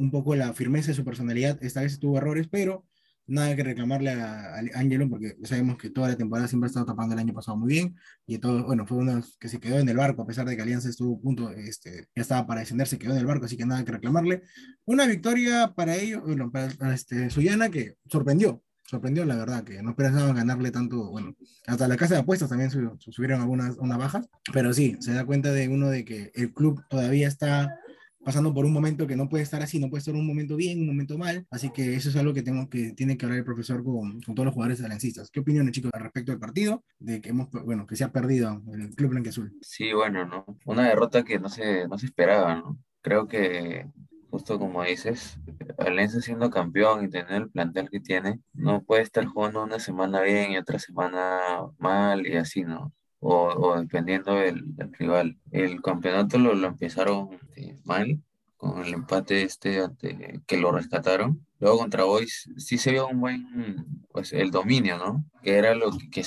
un 0.00 0.10
poco 0.10 0.34
la 0.34 0.54
firmeza 0.54 0.88
de 0.88 0.94
su 0.94 1.04
personalidad, 1.04 1.62
esta 1.62 1.82
vez 1.82 1.98
tuvo 2.00 2.16
errores, 2.16 2.48
pero 2.50 2.86
nada 3.26 3.54
que 3.54 3.62
reclamarle 3.62 4.10
a, 4.10 4.56
Angelo 4.74 5.08
porque 5.10 5.36
sabemos 5.44 5.76
que 5.76 5.90
toda 5.90 6.08
la 6.08 6.16
temporada 6.16 6.48
siempre 6.48 6.66
ha 6.66 6.70
estado 6.70 6.86
tapando 6.86 7.14
el 7.14 7.20
año 7.20 7.34
pasado 7.34 7.58
muy 7.58 7.68
bien 7.68 7.94
y 8.26 8.38
todo, 8.38 8.64
bueno, 8.64 8.86
fue 8.86 8.96
uno 8.96 9.22
que 9.38 9.48
se 9.48 9.60
quedó 9.60 9.78
en 9.78 9.88
el 9.90 9.98
barco 9.98 10.22
a 10.22 10.26
pesar 10.26 10.46
de 10.46 10.56
que 10.56 10.62
Alianza 10.62 10.88
estuvo 10.88 11.18
a 11.18 11.20
punto, 11.20 11.50
este, 11.50 12.08
ya 12.16 12.22
estaba 12.22 12.46
para 12.46 12.60
descender, 12.60 12.88
se 12.88 12.98
quedó 12.98 13.12
en 13.12 13.18
el 13.18 13.26
barco, 13.26 13.44
así 13.44 13.58
que 13.58 13.66
nada 13.66 13.84
que 13.84 13.92
reclamarle. 13.92 14.42
Una 14.86 15.06
victoria 15.06 15.74
para 15.76 15.96
ellos, 15.96 16.22
bueno, 16.22 16.50
para 16.50 16.94
este, 16.94 17.28
Suyana 17.28 17.68
que 17.68 17.96
sorprendió, 18.06 18.62
sorprendió 18.86 19.26
la 19.26 19.36
verdad, 19.36 19.64
que 19.64 19.82
no 19.82 19.94
pensaban 19.94 20.34
ganarle 20.34 20.70
tanto, 20.70 21.10
bueno, 21.10 21.36
hasta 21.66 21.86
la 21.88 21.98
casa 21.98 22.14
de 22.14 22.20
apuestas 22.20 22.48
también 22.48 22.70
subieron 22.70 23.42
algunas 23.42 23.76
una 23.76 23.98
bajas, 23.98 24.30
pero 24.50 24.72
sí, 24.72 24.96
se 25.00 25.12
da 25.12 25.26
cuenta 25.26 25.52
de 25.52 25.68
uno 25.68 25.90
de 25.90 26.06
que 26.06 26.32
el 26.34 26.54
club 26.54 26.82
todavía 26.88 27.28
está 27.28 27.76
pasando 28.24 28.52
por 28.52 28.64
un 28.64 28.72
momento 28.72 29.06
que 29.06 29.16
no 29.16 29.28
puede 29.28 29.42
estar 29.42 29.62
así, 29.62 29.78
no 29.78 29.88
puede 29.88 30.00
estar 30.00 30.14
un 30.14 30.26
momento 30.26 30.56
bien, 30.56 30.80
un 30.80 30.86
momento 30.86 31.18
mal, 31.18 31.46
así 31.50 31.70
que 31.70 31.94
eso 31.94 32.08
es 32.10 32.16
algo 32.16 32.34
que 32.34 32.42
tengo 32.42 32.68
que 32.68 32.92
tiene 32.92 33.16
que 33.16 33.24
hablar 33.24 33.38
el 33.38 33.44
profesor 33.44 33.82
con, 33.82 34.20
con 34.20 34.34
todos 34.34 34.46
los 34.46 34.54
jugadores 34.54 34.82
aliancistas. 34.82 35.30
¿Qué 35.30 35.40
opinión, 35.40 35.70
chicos, 35.70 35.90
al 35.94 36.02
respecto 36.02 36.32
del 36.32 36.40
partido? 36.40 36.84
De 36.98 37.20
que 37.20 37.30
hemos, 37.30 37.50
bueno, 37.50 37.86
que 37.86 37.96
se 37.96 38.04
ha 38.04 38.12
perdido 38.12 38.62
el 38.72 38.94
Club 38.94 39.10
Blanqueazul. 39.10 39.56
Sí, 39.60 39.92
bueno, 39.92 40.26
¿no? 40.26 40.44
Una 40.64 40.88
derrota 40.88 41.24
que 41.24 41.38
no 41.38 41.48
se, 41.48 41.88
no 41.88 41.98
se 41.98 42.06
esperaba, 42.06 42.56
¿no? 42.56 42.78
Creo 43.02 43.26
que 43.26 43.86
justo 44.30 44.58
como 44.58 44.84
dices, 44.84 45.38
Alianza 45.78 46.20
siendo 46.20 46.50
campeón 46.50 47.04
y 47.04 47.10
tener 47.10 47.42
el 47.42 47.50
plantel 47.50 47.90
que 47.90 48.00
tiene, 48.00 48.40
no 48.52 48.82
puede 48.82 49.02
estar 49.02 49.26
jugando 49.26 49.64
una 49.64 49.80
semana 49.80 50.22
bien 50.22 50.52
y 50.52 50.58
otra 50.58 50.78
semana 50.78 51.40
mal 51.78 52.26
y 52.26 52.36
así, 52.36 52.62
¿no? 52.62 52.92
O, 53.20 53.78
dependiendo 53.78 54.34
del, 54.34 54.74
rival. 54.98 55.36
El 55.50 55.80
campeonato 55.82 56.38
lo, 56.38 56.54
lo 56.54 56.68
empezaron 56.68 57.38
este, 57.54 57.80
mal, 57.84 58.20
con 58.60 58.84
el 58.84 58.92
empate 58.92 59.42
este 59.42 59.80
ante, 59.80 60.40
que 60.46 60.56
lo 60.58 60.72
rescataron. 60.72 61.46
Luego 61.58 61.78
contra 61.78 62.04
Boys 62.04 62.50
sí 62.56 62.78
se 62.78 62.92
vio 62.92 63.08
un 63.08 63.20
buen, 63.20 64.04
pues 64.12 64.32
el 64.32 64.50
dominio, 64.50 64.98
¿no? 64.98 65.24
Que 65.42 65.56
era 65.56 65.74
lo 65.74 65.90
que, 65.92 66.10
que 66.10 66.24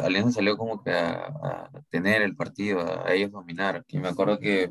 Alianza 0.00 0.32
salió 0.32 0.56
como 0.56 0.82
que 0.82 0.92
a, 0.92 1.70
tener 1.90 2.22
el 2.22 2.36
partido, 2.36 2.80
a, 2.80 3.12
ellos 3.12 3.30
dominar. 3.30 3.84
Y 3.88 3.98
me 3.98 4.08
acuerdo 4.08 4.38
que 4.38 4.70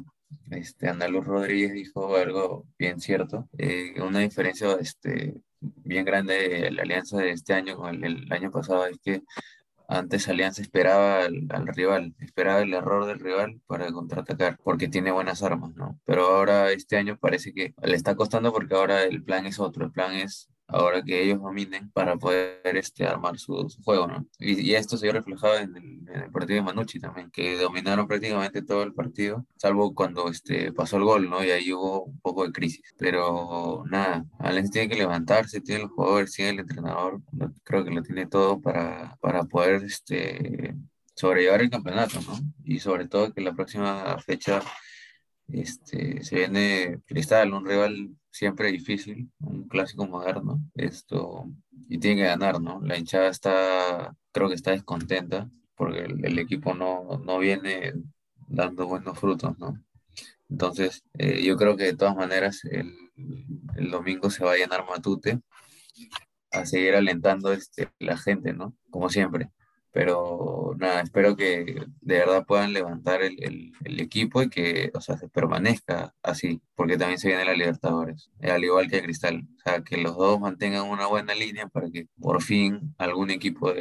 este, 0.52 0.90
Andaluz 0.90 1.26
Rodríguez 1.26 1.74
dijo 1.74 2.16
algo 2.16 2.66
bien 2.78 3.00
cierto, 3.00 3.48
eh, 3.58 4.00
una 4.02 4.20
diferencia 4.20 4.74
este, 4.80 5.36
bien 5.60 6.06
grande 6.06 6.36
de 6.36 6.72
la 6.72 6.84
alianza 6.84 7.18
de 7.18 7.32
este 7.32 7.54
año 7.54 7.78
con 7.78 8.04
el, 8.04 8.24
el 8.26 8.32
año 8.32 8.52
pasado 8.52 8.86
es 8.86 8.98
que 9.04 9.24
antes 9.88 10.28
Alianza 10.28 10.62
esperaba 10.62 11.26
al, 11.26 11.68
rival, 11.68 12.16
esperaba 12.20 12.62
el 12.62 12.74
error 12.74 13.06
del 13.06 13.20
rival 13.20 13.62
para 13.68 13.92
contraatacar, 13.92 14.58
porque 14.64 14.88
tiene 14.88 15.12
buenas 15.12 15.44
armas, 15.44 15.76
¿no? 15.76 16.00
Pero 16.06 16.28
ahora 16.28 16.72
este 16.72 16.98
año 16.98 17.18
parece 17.20 17.54
que 17.54 17.74
le 17.82 17.96
está 17.96 18.16
costando 18.16 18.52
porque 18.52 18.76
ahora 18.76 19.04
el 19.04 19.24
plan 19.24 19.46
es 19.46 19.60
otro, 19.60 19.86
el 19.86 19.92
plan 19.92 20.14
es 20.14 20.50
ahora 20.68 21.04
que 21.04 21.24
ellos 21.24 21.42
dominen 21.42 21.90
para 21.92 22.18
poder 22.18 22.60
este, 22.78 23.06
armar 23.06 23.38
su, 23.38 23.68
juego, 23.84 24.08
¿no? 24.08 24.28
Y, 24.40 24.74
esto 24.74 24.98
se 24.98 25.06
vio 25.06 25.14
reflejado 25.14 25.58
en 25.58 25.76
el, 25.76 26.32
partido 26.32 26.58
de 26.58 26.62
Manucci 26.64 27.00
también, 27.00 27.30
que 27.32 27.58
dominaron 27.58 28.08
prácticamente 28.08 28.62
todo 28.62 28.84
el 28.84 28.94
partido, 28.94 29.46
salvo 29.58 29.94
cuando 29.94 30.30
este, 30.30 30.74
pasó 30.74 30.98
el 30.98 31.04
gol, 31.04 31.30
¿no? 31.30 31.44
Y 31.44 31.52
ahí 31.52 31.72
hubo 31.74 32.06
un 32.06 32.20
poco 32.20 32.46
de 32.46 32.52
crisis. 32.52 32.94
Pero 32.98 33.84
nada, 33.90 34.26
Alianza 34.40 34.72
tiene 34.72 34.90
que 34.90 34.96
levantarse, 34.96 35.62
tiene 35.62 35.84
los 35.84 35.92
jugadores, 35.92 36.34
tiene 36.34 36.52
el 36.52 36.60
entrenador, 36.60 37.22
creo 37.64 37.84
que 37.84 37.92
lo 37.92 38.02
tiene 38.02 38.28
todo 38.28 38.60
para, 38.62 39.18
para 39.22 39.44
poder 39.44 39.84
este, 39.84 40.76
sobrellevar 41.16 41.62
el 41.62 41.70
campeonato, 41.70 42.20
¿no? 42.22 42.38
Y 42.64 42.80
sobre 42.80 43.08
todo 43.08 43.34
que 43.34 43.42
la 43.42 43.54
próxima 43.54 44.18
fecha 44.20 44.62
este, 45.48 46.24
se 46.24 46.36
viene 46.36 47.02
Cristal, 47.06 47.54
un 47.54 47.66
rival 47.66 48.16
siempre 48.32 48.72
difícil, 48.72 49.32
un 49.40 49.68
clásico 49.68 50.06
moderno, 50.08 50.60
esto, 50.74 51.46
y 51.88 52.00
tiene 52.00 52.22
que 52.22 52.28
ganar, 52.28 52.62
¿no? 52.62 52.82
La 52.82 52.98
hinchada 52.98 53.30
está, 53.30 54.16
creo 54.32 54.50
que 54.50 54.56
está 54.56 54.72
descontenta 54.72 55.50
porque 55.76 56.00
el, 56.00 56.40
equipo 56.40 56.74
no, 56.74 57.22
no, 57.24 57.40
viene 57.40 57.94
dando 58.48 58.88
buenos 58.88 59.20
frutos, 59.20 59.58
¿no? 59.60 59.80
Entonces, 60.50 61.04
eh, 61.14 61.44
yo 61.44 61.58
creo 61.58 61.76
que 61.76 61.86
de 61.86 61.96
todas 61.96 62.16
maneras 62.16 62.64
el, 62.66 62.94
el, 63.76 63.92
domingo 63.92 64.30
se 64.30 64.44
va 64.44 64.54
a 64.54 64.58
llenar 64.58 64.86
Matute 64.88 65.40
a 66.52 66.66
seguir 66.66 66.96
alentando 66.96 67.52
este, 67.52 67.90
la 68.00 68.18
gente, 68.18 68.54
¿no? 68.54 68.76
Como 68.90 69.10
siempre. 69.10 69.50
Pero 69.96 70.76
nada, 70.78 71.00
espero 71.00 71.38
que 71.38 71.64
de 72.02 72.18
verdad 72.18 72.46
puedan 72.46 72.74
levantar 72.74 73.22
el, 73.22 73.72
el, 73.86 74.00
equipo 74.02 74.44
y 74.44 74.50
que, 74.50 74.92
o 74.94 75.00
sea, 75.00 75.18
se 75.18 75.30
permanezca 75.30 76.14
así, 76.22 76.62
porque 76.76 76.98
también 76.98 77.18
se 77.18 77.30
viene 77.30 77.46
la 77.46 77.54
Libertadores, 77.54 78.30
eh, 78.42 78.52
al 78.52 78.62
igual 78.62 78.90
que 78.90 79.02
Cristal. 79.02 79.48
O 79.58 79.62
sea, 79.64 79.82
que 79.84 79.96
los 79.96 80.18
dos 80.18 80.38
mantengan 80.42 80.90
una 80.90 81.08
buena 81.08 81.34
línea 81.34 81.68
para 81.68 81.90
que 81.90 82.10
por 82.20 82.44
fin 82.44 82.94
algún 82.98 83.32
equipo 83.32 83.72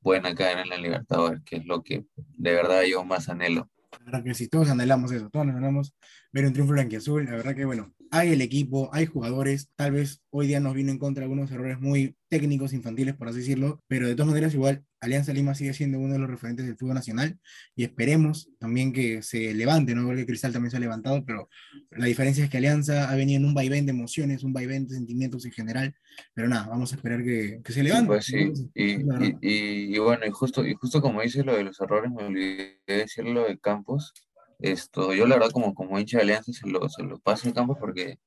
buena 0.00 0.32
caer 0.36 0.58
en 0.60 0.68
la 0.68 0.76
Libertadores, 0.76 1.42
que 1.44 1.56
es 1.56 1.66
lo 1.66 1.82
que 1.82 2.04
de 2.14 2.52
verdad 2.52 2.82
yo 2.88 3.04
más 3.04 3.28
anhelo. 3.28 3.68
La 3.98 4.04
verdad 4.04 4.24
que 4.24 4.34
sí, 4.34 4.46
todos 4.46 4.70
anhelamos 4.70 5.10
eso, 5.10 5.28
todos 5.28 5.48
anhelamos 5.48 5.92
ver 6.32 6.46
un 6.46 6.52
triunfo 6.52 6.74
azul 6.96 7.24
La 7.24 7.32
verdad 7.32 7.56
que, 7.56 7.64
bueno, 7.64 7.92
hay 8.12 8.32
el 8.32 8.42
equipo, 8.42 8.90
hay 8.92 9.06
jugadores, 9.06 9.70
tal 9.74 9.90
vez 9.90 10.22
hoy 10.30 10.46
día 10.46 10.60
nos 10.60 10.74
vino 10.74 10.92
en 10.92 10.98
contra 10.98 11.24
algunos 11.24 11.50
errores 11.50 11.80
muy 11.80 12.16
técnicos, 12.28 12.72
infantiles, 12.72 13.16
por 13.16 13.28
así 13.28 13.38
decirlo, 13.38 13.82
pero 13.88 14.06
de 14.06 14.14
todas 14.14 14.28
maneras 14.28 14.54
igual 14.54 14.84
Alianza 15.04 15.32
Lima 15.32 15.54
sigue 15.54 15.74
siendo 15.74 15.98
uno 15.98 16.14
de 16.14 16.18
los 16.18 16.30
referentes 16.30 16.66
del 16.66 16.76
fútbol 16.76 16.94
nacional 16.94 17.38
y 17.76 17.84
esperemos 17.84 18.50
también 18.58 18.92
que 18.92 19.22
se 19.22 19.54
levante, 19.54 19.94
¿no? 19.94 20.06
Porque 20.06 20.26
Cristal 20.26 20.52
también 20.52 20.70
se 20.70 20.76
ha 20.78 20.80
levantado, 20.80 21.24
pero 21.24 21.48
la 21.90 22.06
diferencia 22.06 22.44
es 22.44 22.50
que 22.50 22.56
Alianza 22.56 23.10
ha 23.10 23.16
venido 23.16 23.38
en 23.38 23.46
un 23.46 23.54
vaivén 23.54 23.86
de 23.86 23.92
emociones, 23.92 24.44
un 24.44 24.52
vaivén 24.52 24.86
de 24.86 24.94
sentimientos 24.94 25.44
en 25.44 25.52
general, 25.52 25.94
pero 26.32 26.48
nada, 26.48 26.66
vamos 26.68 26.92
a 26.92 26.96
esperar 26.96 27.22
que, 27.22 27.60
que 27.64 27.72
se 27.72 27.82
levante. 27.82 28.06
Pues 28.06 28.26
sí, 28.26 28.52
Y, 28.74 28.92
y, 28.92 29.94
y, 29.94 29.98
bueno, 29.98 30.26
y 30.26 30.30
justo, 30.30 30.66
y 30.66 30.74
justo 30.74 31.00
como 31.00 31.22
dices 31.22 31.44
lo 31.44 31.56
de 31.56 31.64
los 31.64 31.80
errores, 31.80 32.10
me 32.10 32.24
olvidé 32.24 32.80
decirlo 32.86 33.44
de 33.44 33.58
Campos, 33.58 34.12
esto, 34.58 35.12
yo 35.12 35.26
la 35.26 35.36
verdad 35.36 35.50
como, 35.50 35.74
como 35.74 35.98
hincha 35.98 36.18
de 36.18 36.24
Alianza 36.24 36.52
se 36.52 36.68
lo, 36.68 36.88
se 36.88 37.02
lo 37.02 37.18
paso 37.18 37.48
en 37.48 37.54
campo 37.54 37.76
porque 37.78 38.18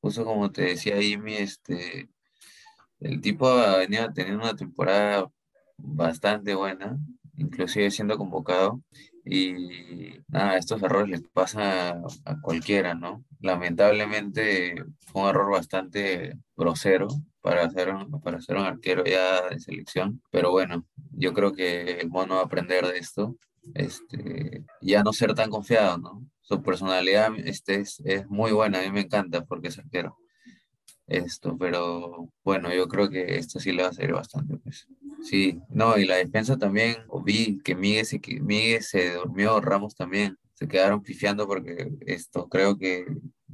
justo 0.00 0.24
como 0.24 0.50
te 0.50 0.62
decía 0.62 1.00
Jimmy, 1.00 1.34
este, 1.34 2.08
el 3.00 3.20
tipo 3.20 3.50
venía 3.78 4.10
teniendo 4.12 4.42
una 4.42 4.56
temporada 4.56 5.30
bastante 5.82 6.54
buena, 6.54 6.98
inclusive 7.36 7.90
siendo 7.90 8.16
convocado, 8.18 8.80
y 9.24 10.18
nada, 10.28 10.56
estos 10.56 10.82
errores 10.82 11.08
les 11.10 11.22
pasan 11.22 12.02
a, 12.24 12.40
cualquiera, 12.42 12.94
¿no? 12.94 13.24
Lamentablemente 13.40 14.74
fue 15.00 15.22
un 15.22 15.28
error 15.28 15.52
bastante 15.52 16.34
grosero 16.56 17.08
para 17.40 17.64
hacer, 17.64 17.90
un, 17.90 18.20
para 18.20 18.38
hacer 18.38 18.56
un 18.56 18.64
arquero 18.64 19.04
ya 19.04 19.48
de 19.48 19.60
selección, 19.60 20.22
pero 20.30 20.50
bueno, 20.50 20.86
yo 21.12 21.32
creo 21.32 21.52
que 21.52 22.00
el 22.00 22.08
mono 22.08 22.36
va 22.36 22.42
a 22.42 22.44
aprender 22.44 22.86
de 22.86 22.98
esto 22.98 23.36
este, 23.74 24.64
ya 24.80 25.02
no 25.02 25.12
ser 25.12 25.34
tan 25.34 25.50
confiado, 25.50 25.98
¿no? 25.98 26.26
Su 26.40 26.62
personalidad 26.62 27.30
este, 27.44 27.76
es, 27.76 28.00
es 28.04 28.26
muy 28.28 28.52
buena, 28.52 28.80
a 28.80 28.82
mí 28.82 28.90
me 28.90 29.02
encanta 29.02 29.44
porque 29.44 29.68
es 29.68 29.78
arquero. 29.78 30.16
Esto, 31.06 31.56
pero 31.58 32.28
bueno, 32.44 32.72
yo 32.72 32.86
creo 32.88 33.08
que 33.10 33.36
esto 33.36 33.58
sí 33.58 33.72
le 33.72 33.82
va 33.82 33.88
a 33.88 33.92
servir 33.92 34.14
bastante, 34.14 34.56
pues. 34.58 34.86
Sí, 35.22 35.60
no, 35.68 35.98
y 35.98 36.06
la 36.06 36.16
defensa 36.16 36.56
también, 36.56 36.96
vi 37.24 37.60
que 37.62 37.74
Miguel 37.74 38.06
se, 38.06 38.20
Miguel 38.40 38.82
se 38.82 39.14
durmió, 39.14 39.60
Ramos 39.60 39.94
también, 39.94 40.38
se 40.54 40.68
quedaron 40.68 41.02
pifiando 41.02 41.46
porque 41.46 41.90
esto 42.06 42.48
creo 42.48 42.76
que 42.76 43.06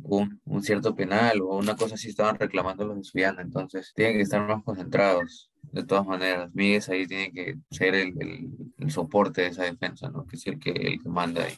un, 0.02 0.40
un, 0.44 0.62
cierto 0.62 0.94
penal 0.94 1.40
o 1.40 1.56
una 1.56 1.76
cosa 1.76 1.94
así 1.94 2.08
estaban 2.08 2.38
reclamando 2.38 2.84
los 2.84 3.12
de 3.12 3.42
entonces 3.42 3.92
tienen 3.94 4.16
que 4.16 4.22
estar 4.22 4.46
más 4.46 4.62
concentrados. 4.64 5.50
De 5.72 5.84
todas 5.84 6.06
maneras, 6.06 6.50
Miguel 6.54 6.82
ahí 6.88 7.06
tiene 7.06 7.32
que 7.32 7.56
ser 7.70 7.94
el, 7.94 8.14
el, 8.20 8.48
el, 8.78 8.90
soporte 8.90 9.42
de 9.42 9.48
esa 9.48 9.64
defensa, 9.64 10.08
¿no? 10.08 10.26
Que 10.26 10.36
es 10.36 10.46
el 10.46 10.58
que, 10.58 10.70
el 10.70 11.02
que 11.02 11.08
manda 11.08 11.44
ahí. 11.44 11.54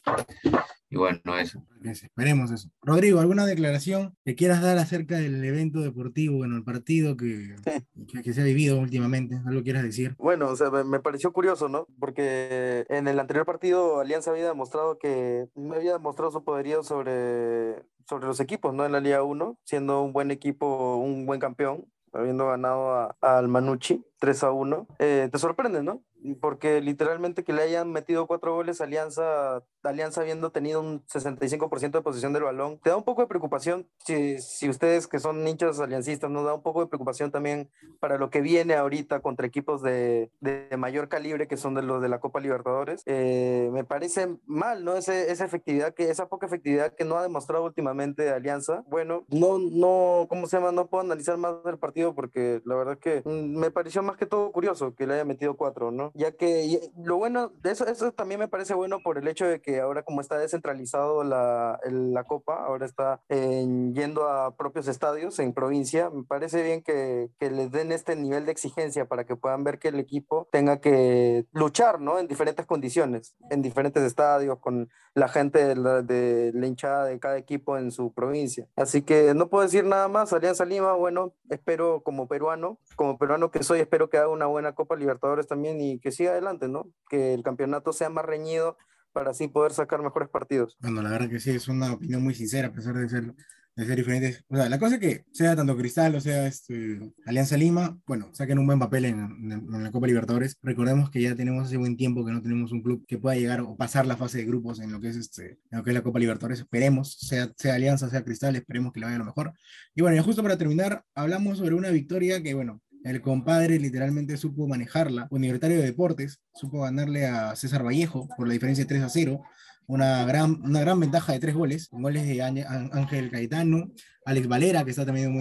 Y 0.90 0.96
bueno, 0.96 1.38
eso. 1.38 1.62
Esperemos 1.84 2.50
eso. 2.50 2.70
Rodrigo, 2.82 3.20
¿alguna 3.20 3.44
declaración 3.46 4.16
que 4.24 4.34
quieras 4.34 4.62
dar 4.62 4.78
acerca 4.78 5.18
del 5.18 5.44
evento 5.44 5.80
deportivo, 5.80 6.38
bueno, 6.38 6.56
el 6.56 6.64
partido 6.64 7.16
que, 7.16 7.56
sí. 7.64 8.06
que, 8.06 8.22
que, 8.22 8.32
se 8.32 8.40
ha 8.40 8.44
vivido 8.44 8.78
últimamente? 8.78 9.38
¿Algo 9.46 9.62
quieras 9.62 9.82
decir? 9.82 10.14
Bueno, 10.18 10.48
o 10.48 10.56
sea, 10.56 10.70
me 10.70 11.00
pareció 11.00 11.32
curioso, 11.32 11.68
¿no? 11.68 11.86
Porque 12.00 12.86
en 12.88 13.06
el 13.06 13.20
anterior 13.20 13.44
partido 13.44 14.00
Alianza 14.00 14.30
había 14.30 14.48
demostrado 14.48 14.98
que 14.98 15.48
me 15.54 15.76
había 15.76 15.92
demostrado 15.92 16.30
su 16.32 16.42
poderío 16.42 16.82
sobre, 16.82 17.82
sobre 18.08 18.26
los 18.26 18.40
equipos, 18.40 18.74
¿no? 18.74 18.86
En 18.86 18.92
la 18.92 19.00
Liga 19.00 19.22
1, 19.22 19.58
siendo 19.64 20.02
un 20.02 20.12
buen 20.12 20.30
equipo, 20.30 20.96
un 20.96 21.26
buen 21.26 21.38
campeón, 21.38 21.84
habiendo 22.12 22.46
ganado 22.48 23.16
al 23.20 23.48
Manucci 23.48 24.04
3 24.18 24.44
a 24.44 24.52
1. 24.52 24.86
Eh, 24.98 25.28
te 25.30 25.38
sorprende, 25.38 25.82
¿no? 25.82 26.02
Porque 26.40 26.80
literalmente 26.80 27.44
que 27.44 27.52
le 27.52 27.62
hayan 27.62 27.92
metido 27.92 28.26
cuatro 28.26 28.54
goles 28.54 28.80
a 28.80 28.84
Alianza, 28.84 29.62
Alianza 29.82 30.20
habiendo 30.20 30.50
tenido 30.50 30.80
un 30.80 31.04
65% 31.06 31.90
de 31.92 32.02
posición 32.02 32.32
del 32.32 32.42
balón, 32.42 32.78
te 32.82 32.90
da 32.90 32.96
un 32.96 33.04
poco 33.04 33.22
de 33.22 33.28
preocupación, 33.28 33.88
si, 34.04 34.38
si 34.38 34.68
ustedes 34.68 35.06
que 35.06 35.18
son 35.18 35.46
hinchas 35.46 35.80
aliancistas, 35.80 36.30
nos 36.30 36.44
da 36.44 36.54
un 36.54 36.62
poco 36.62 36.80
de 36.80 36.87
preocupación 36.87 37.30
también 37.30 37.70
para 38.00 38.18
lo 38.18 38.30
que 38.30 38.40
viene 38.40 38.75
ahorita 38.75 39.20
contra 39.20 39.46
equipos 39.46 39.82
de, 39.82 40.30
de 40.40 40.68
mayor 40.76 41.08
calibre 41.08 41.48
que 41.48 41.56
son 41.56 41.75
de 41.75 41.82
los 41.82 42.02
de 42.02 42.08
la 42.08 42.20
Copa 42.20 42.40
Libertadores. 42.40 43.02
Eh, 43.06 43.70
me 43.72 43.84
parece 43.84 44.37
mal, 44.46 44.84
¿no? 44.84 44.96
Ese, 44.96 45.30
esa 45.30 45.44
efectividad, 45.44 45.94
que, 45.94 46.10
esa 46.10 46.28
poca 46.28 46.46
efectividad 46.46 46.94
que 46.94 47.04
no 47.04 47.16
ha 47.16 47.22
demostrado 47.22 47.64
últimamente 47.64 48.30
Alianza. 48.30 48.84
Bueno, 48.88 49.25
no, 49.28 49.58
no, 49.58 50.26
¿cómo 50.28 50.46
se 50.46 50.56
llama? 50.56 50.72
No 50.72 50.88
puedo 50.88 51.04
analizar 51.04 51.37
más 51.37 51.62
del 51.64 51.78
partido 51.78 52.14
porque 52.14 52.60
la 52.64 52.75
verdad 52.75 52.98
que 52.98 53.22
mm, 53.25 53.58
me 53.58 53.70
pareció 53.70 54.02
más 54.02 54.16
que 54.16 54.26
todo 54.26 54.50
curioso 54.52 54.94
que 54.94 55.06
le 55.06 55.14
haya 55.14 55.25
metido 55.25 55.56
cuatro, 55.56 55.90
¿no? 55.90 56.07
Ya 56.14 56.32
que 56.32 56.90
lo 56.96 57.16
bueno, 57.16 57.48
de 57.62 57.72
eso, 57.72 57.84
también 58.12 58.40
me 58.40 58.48
parece 58.48 58.74
bueno 58.74 59.00
por 59.02 59.18
el 59.18 59.28
hecho 59.28 59.46
de 59.46 59.60
que 59.60 59.80
ahora 59.80 60.02
como 60.02 60.20
está 60.20 60.38
descentralizado 60.38 61.24
la, 61.24 61.80
la 61.84 62.24
Copa, 62.24 62.64
ahora 62.64 62.86
está 62.86 63.20
en, 63.28 63.94
yendo 63.94 64.28
a 64.28 64.56
propios 64.56 64.88
estadios 64.88 65.38
en 65.38 65.52
provincia, 65.52 66.10
me 66.10 66.24
parece 66.24 66.62
bien 66.62 66.82
que, 66.82 67.30
que, 67.38 67.50
les 67.50 67.70
den 67.70 67.92
este 67.92 68.16
nivel 68.16 68.46
de 68.46 68.52
exigencia 68.52 69.06
para 69.06 69.24
que 69.24 69.36
puedan 69.36 69.64
ver 69.64 69.78
que 69.78 69.88
el 69.88 69.98
equipo 69.98 70.48
tenga 70.52 70.80
que 70.80 71.46
luchar, 71.52 72.00
¿no? 72.00 72.18
En 72.18 72.28
diferentes 72.28 72.66
condiciones, 72.66 73.34
en 73.50 73.62
diferentes 73.62 74.02
estadios, 74.02 74.58
con 74.58 74.88
la 75.14 75.28
gente 75.28 75.64
de 75.64 75.76
la, 75.76 76.02
de 76.02 76.52
la 76.54 76.66
hinchada 76.66 77.04
de 77.06 77.18
cada 77.18 77.36
equipo 77.36 77.76
en 77.76 77.90
su 77.90 78.12
provincia. 78.12 78.66
Así 78.76 79.02
que 79.02 79.34
no 79.34 79.48
puedo 79.48 79.64
decir 79.64 79.84
nada 79.84 80.08
más, 80.08 80.32
Alianza 80.32 80.64
Lima, 80.64 80.92
bueno, 80.94 81.34
espero 81.50 82.02
como 82.02 82.28
peruano, 82.28 82.78
como 82.96 83.18
peruano 83.18 83.50
que 83.50 83.62
soy, 83.62 83.80
espero 83.80 84.08
que 84.08 84.18
haga 84.18 84.28
una 84.28 84.46
buena 84.46 84.74
Copa 84.74 84.96
Libertadores 84.96 85.46
también 85.46 85.80
y 85.80 85.98
que 86.00 86.12
siga 86.12 86.33
adelante, 86.33 86.69
¿no? 86.69 86.90
Que 87.09 87.35
el 87.35 87.43
campeonato 87.43 87.93
sea 87.93 88.11
más 88.11 88.25
reñido 88.25 88.76
para 89.12 89.31
así 89.31 89.49
poder 89.49 89.73
sacar 89.73 90.02
mejores 90.02 90.28
partidos. 90.28 90.76
Bueno, 90.81 91.02
la 91.02 91.11
verdad 91.11 91.28
que 91.28 91.40
sí, 91.40 91.50
es 91.50 91.69
una 91.69 91.93
opinión 91.93 92.23
muy 92.23 92.35
sincera, 92.35 92.69
a 92.69 92.73
pesar 92.73 92.95
de 92.95 93.09
ser, 93.09 93.35
de 93.75 93.87
ser 93.87 93.97
diferentes. 93.97 94.45
O 94.49 94.57
sea, 94.57 94.69
la 94.69 94.78
cosa 94.78 94.97
es 94.97 95.00
que 95.00 95.25
sea 95.33 95.57
tanto 95.57 95.76
Cristal 95.76 96.14
o 96.14 96.21
sea 96.21 96.47
este, 96.47 97.00
Alianza 97.26 97.57
Lima, 97.57 97.99
bueno, 98.07 98.28
saquen 98.33 98.59
un 98.59 98.67
buen 98.67 98.78
papel 98.78 99.07
en, 99.07 99.19
en, 99.21 99.52
en, 99.52 99.83
la 99.83 99.90
Copa 99.90 100.07
Libertadores. 100.07 100.57
Recordemos 100.62 101.11
que 101.11 101.23
ya 101.23 101.35
tenemos 101.35 101.64
hace 101.64 101.76
buen 101.76 101.97
tiempo 101.97 102.25
que 102.25 102.33
no 102.33 102.43
tenemos 102.43 102.73
un 102.73 102.83
club 102.83 103.05
que 103.07 103.19
pueda 103.19 103.37
llegar 103.37 103.61
o 103.61 103.76
pasar 103.76 104.07
la 104.07 104.17
fase 104.17 104.38
de 104.38 104.45
grupos 104.45 104.81
en 104.81 104.93
lo 104.93 105.00
que 105.00 105.09
es, 105.09 105.17
este, 105.17 105.59
en 105.71 105.78
lo 105.78 105.85
que 105.85 105.90
es 105.90 105.95
la 105.95 106.02
Copa 106.02 106.19
Libertadores. 106.19 106.61
Esperemos, 106.61 107.19
sea, 107.19 107.52
sea 107.57 107.75
Alianza, 107.75 108.11
sea 108.11 108.25
Cristal, 108.25 108.57
esperemos 108.57 108.93
que 108.93 109.00
le 109.00 109.07
vaya 109.07 109.19
lo 109.19 109.25
mejor. 109.25 109.52
Y 109.95 110.02
bueno, 110.02 110.17
y 110.17 110.21
justo 110.21 110.43
para 110.43 110.59
terminar, 110.59 111.05
hablamos 111.14 111.59
sobre 111.59 111.75
una 111.75 111.90
victoria 111.90 112.43
que, 112.43 112.55
bueno, 112.55 112.83
el 113.08 113.20
compadre 113.20 113.78
literalmente 113.78 114.36
supo 114.36 114.66
manejarla. 114.66 115.28
Universitario 115.30 115.78
de 115.78 115.84
Deportes 115.84 116.40
supo 116.54 116.82
ganarle 116.82 117.26
a 117.26 117.56
César 117.56 117.84
Vallejo 117.84 118.28
por 118.36 118.46
la 118.46 118.52
diferencia 118.52 118.84
de 118.84 118.88
3 118.88 119.02
a 119.02 119.08
0. 119.08 119.42
Una 119.86 120.26
gran, 120.26 120.60
una 120.62 120.80
gran 120.80 121.00
ventaja 121.00 121.32
de 121.32 121.38
tres 121.38 121.54
goles, 121.54 121.88
goles 121.90 122.26
de 122.26 122.42
Ángel 122.42 123.30
Caetano, 123.30 123.90
Alex 124.26 124.46
Valera, 124.46 124.84
que 124.84 124.90
está 124.90 125.06
también 125.06 125.32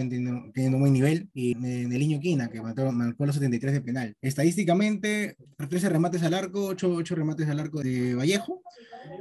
teniendo, 0.54 0.80
buen 0.80 0.94
nivel, 0.94 1.30
y 1.34 1.54
Neliño 1.56 2.22
Quina, 2.22 2.48
que 2.48 2.62
marcó, 2.62 2.90
marcó 2.94 3.26
los 3.26 3.36
73 3.36 3.74
de 3.74 3.82
penal. 3.82 4.16
Estadísticamente, 4.22 5.36
13 5.58 5.90
remates 5.90 6.24
al 6.24 6.34
arco, 6.34 6.68
8, 6.68 6.94
8 6.94 7.16
remates 7.16 7.50
al 7.50 7.60
arco 7.60 7.82
de 7.82 8.16
Vallejo, 8.16 8.62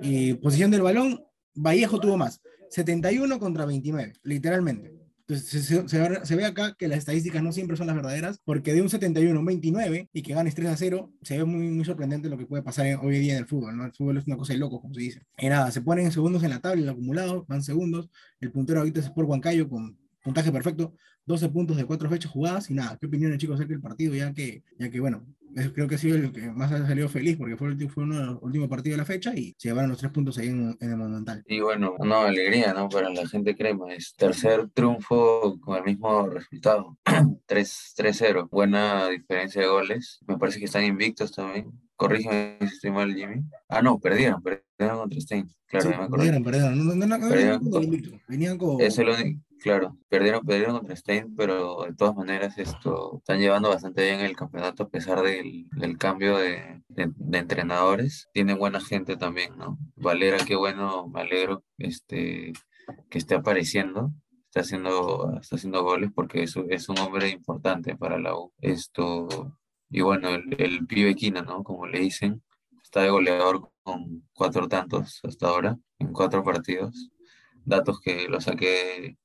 y 0.00 0.34
posición 0.34 0.70
del 0.70 0.82
balón, 0.82 1.24
Vallejo 1.54 1.98
tuvo 1.98 2.16
más, 2.16 2.40
71 2.70 3.40
contra 3.40 3.66
29, 3.66 4.12
literalmente. 4.22 5.05
Entonces 5.28 5.66
se, 5.66 5.88
se, 6.24 6.36
ve 6.36 6.44
acá 6.44 6.74
que 6.78 6.86
las 6.86 6.98
estadísticas 6.98 7.42
no 7.42 7.50
siempre 7.50 7.76
son 7.76 7.88
las 7.88 7.96
verdaderas, 7.96 8.40
porque 8.44 8.72
de 8.72 8.82
un 8.82 8.88
71 8.88 9.36
a 9.36 9.40
un 9.40 9.46
29 9.46 10.08
y 10.12 10.22
que 10.22 10.34
ganes 10.34 10.54
3 10.54 10.68
a 10.68 10.76
0, 10.76 11.12
se 11.22 11.38
ve 11.38 11.44
muy, 11.44 11.84
sorprendente 11.84 12.28
lo 12.28 12.38
que 12.38 12.46
puede 12.46 12.62
pasar 12.62 12.86
en, 12.86 13.00
hoy 13.00 13.18
día 13.18 13.32
en 13.32 13.40
el 13.40 13.46
fútbol. 13.46 13.80
El 13.80 13.92
fútbol 13.92 14.18
es 14.18 14.26
una 14.26 14.36
cosa 14.36 14.52
de 14.52 14.60
loco, 14.60 14.80
como 14.80 14.94
se 14.94 15.00
dice. 15.00 15.22
Y 15.38 15.48
nada, 15.48 15.72
se 15.72 15.80
ponen 15.80 16.12
segundos 16.12 16.44
en 16.44 16.50
la 16.50 16.60
tabla, 16.60 16.82
el 16.82 16.88
acumulado, 16.88 17.44
van 17.48 17.62
segundos, 17.62 18.08
el 18.40 18.52
puntero 18.52 18.80
ahorita 18.80 19.00
es 19.00 19.10
por 19.10 19.24
Huancayo 19.24 19.68
con 19.68 19.98
puntaje 20.26 20.50
perfecto, 20.50 20.92
12 21.24 21.48
puntos 21.50 21.76
de 21.76 21.84
4 21.84 22.10
fechas 22.10 22.32
jugadas 22.32 22.68
y 22.68 22.74
nada, 22.74 22.98
¿qué 23.00 23.06
opiniones 23.06 23.38
chicos 23.38 23.54
acerca 23.54 23.74
del 23.74 23.80
partido? 23.80 24.12
Ya 24.12 24.34
que, 24.34 24.64
ya 24.76 24.90
que 24.90 24.98
bueno, 24.98 25.24
creo 25.72 25.86
que 25.86 25.94
ha 25.94 25.98
sido 25.98 26.16
el 26.16 26.32
que 26.32 26.50
más 26.50 26.72
ha 26.72 26.84
salido 26.84 27.08
feliz 27.08 27.36
porque 27.36 27.56
fue, 27.56 27.68
el, 27.68 27.88
fue 27.88 28.02
uno 28.02 28.18
de 28.18 28.26
los 28.26 28.42
últimos 28.42 28.68
partidos 28.68 28.96
de 28.96 29.02
la 29.02 29.04
fecha 29.04 29.32
y 29.36 29.54
se 29.56 29.68
llevaron 29.68 29.90
los 29.90 30.00
tres 30.00 30.10
puntos 30.10 30.36
ahí 30.38 30.48
en, 30.48 30.76
en 30.80 30.90
el 30.90 30.96
Monumental. 30.96 31.44
Y 31.46 31.60
bueno, 31.60 31.94
no, 32.00 32.22
alegría, 32.22 32.74
¿no? 32.74 32.88
Para 32.88 33.08
la 33.08 33.26
gente 33.28 33.54
crema. 33.54 33.94
Es 33.94 34.14
tercer 34.16 34.68
triunfo 34.70 35.60
con 35.60 35.78
el 35.78 35.84
mismo 35.84 36.28
resultado. 36.28 36.98
3-0. 37.04 38.48
Buena 38.50 39.08
diferencia 39.08 39.62
de 39.62 39.68
goles. 39.68 40.18
Me 40.26 40.36
parece 40.38 40.58
que 40.58 40.64
están 40.64 40.84
invictos 40.84 41.32
también. 41.32 41.70
Corrígeme 41.94 42.58
si 42.60 42.66
estoy 42.66 42.90
mal, 42.90 43.14
Jimmy. 43.14 43.42
Ah, 43.68 43.80
no, 43.80 43.98
perdieron, 43.98 44.42
perdieron 44.42 44.98
contra 44.98 45.20
Stein. 45.20 45.48
Claro, 45.66 45.90
sí, 45.90 45.96
me 45.98 46.08
perdieron, 46.08 46.44
perdieron. 46.44 46.86
No, 46.86 46.94
no, 46.94 47.06
no, 47.06 47.28
perdieron 47.28 47.70
con... 47.70 48.20
Venían 48.28 48.58
con... 48.58 48.80
Es 48.80 48.98
el 48.98 49.08
único, 49.08 49.40
claro, 49.60 49.96
perdieron, 50.08 50.44
perdieron 50.44 50.78
contra 50.78 50.96
Stein, 50.96 51.34
pero 51.36 51.84
de 51.84 51.94
todas 51.94 52.14
maneras 52.14 52.58
esto 52.58 53.18
están 53.18 53.38
llevando 53.38 53.68
bastante 53.68 54.02
bien 54.02 54.20
el 54.20 54.36
campeonato 54.36 54.84
a 54.84 54.88
pesar 54.88 55.22
del, 55.22 55.66
cambio 55.98 56.38
de, 56.38 56.82
entrenadores. 57.32 58.28
Tienen 58.32 58.58
buena 58.58 58.80
gente 58.80 59.16
también, 59.16 59.56
¿no? 59.56 59.78
Valera, 59.96 60.38
qué 60.46 60.56
bueno, 60.56 61.08
me 61.08 61.20
alegro 61.20 61.64
este, 61.78 62.52
que 63.10 63.18
esté 63.18 63.34
apareciendo. 63.34 64.12
Está 64.46 64.60
haciendo, 64.60 65.38
está 65.40 65.56
haciendo 65.56 65.82
goles 65.82 66.10
porque 66.14 66.42
es, 66.42 66.54
es 66.70 66.88
un 66.88 66.98
hombre 66.98 67.28
importante 67.28 67.96
para 67.96 68.18
la 68.18 68.34
U. 68.34 68.52
Esto, 68.60 69.56
y 69.90 70.00
bueno, 70.00 70.30
el, 70.30 70.54
el 70.58 70.86
pibe 70.86 71.14
¿no? 71.44 71.62
Como 71.62 71.86
le 71.86 71.98
dicen, 72.00 72.42
está 72.82 73.02
de 73.02 73.10
goleador 73.10 73.70
con 73.82 74.26
cuatro 74.32 74.68
tantos 74.68 75.20
hasta 75.24 75.48
ahora, 75.48 75.76
en 75.98 76.12
cuatro 76.12 76.42
partidos. 76.42 77.10
Datos 77.64 78.00
que 78.00 78.28
lo 78.28 78.40
saqué, 78.40 79.18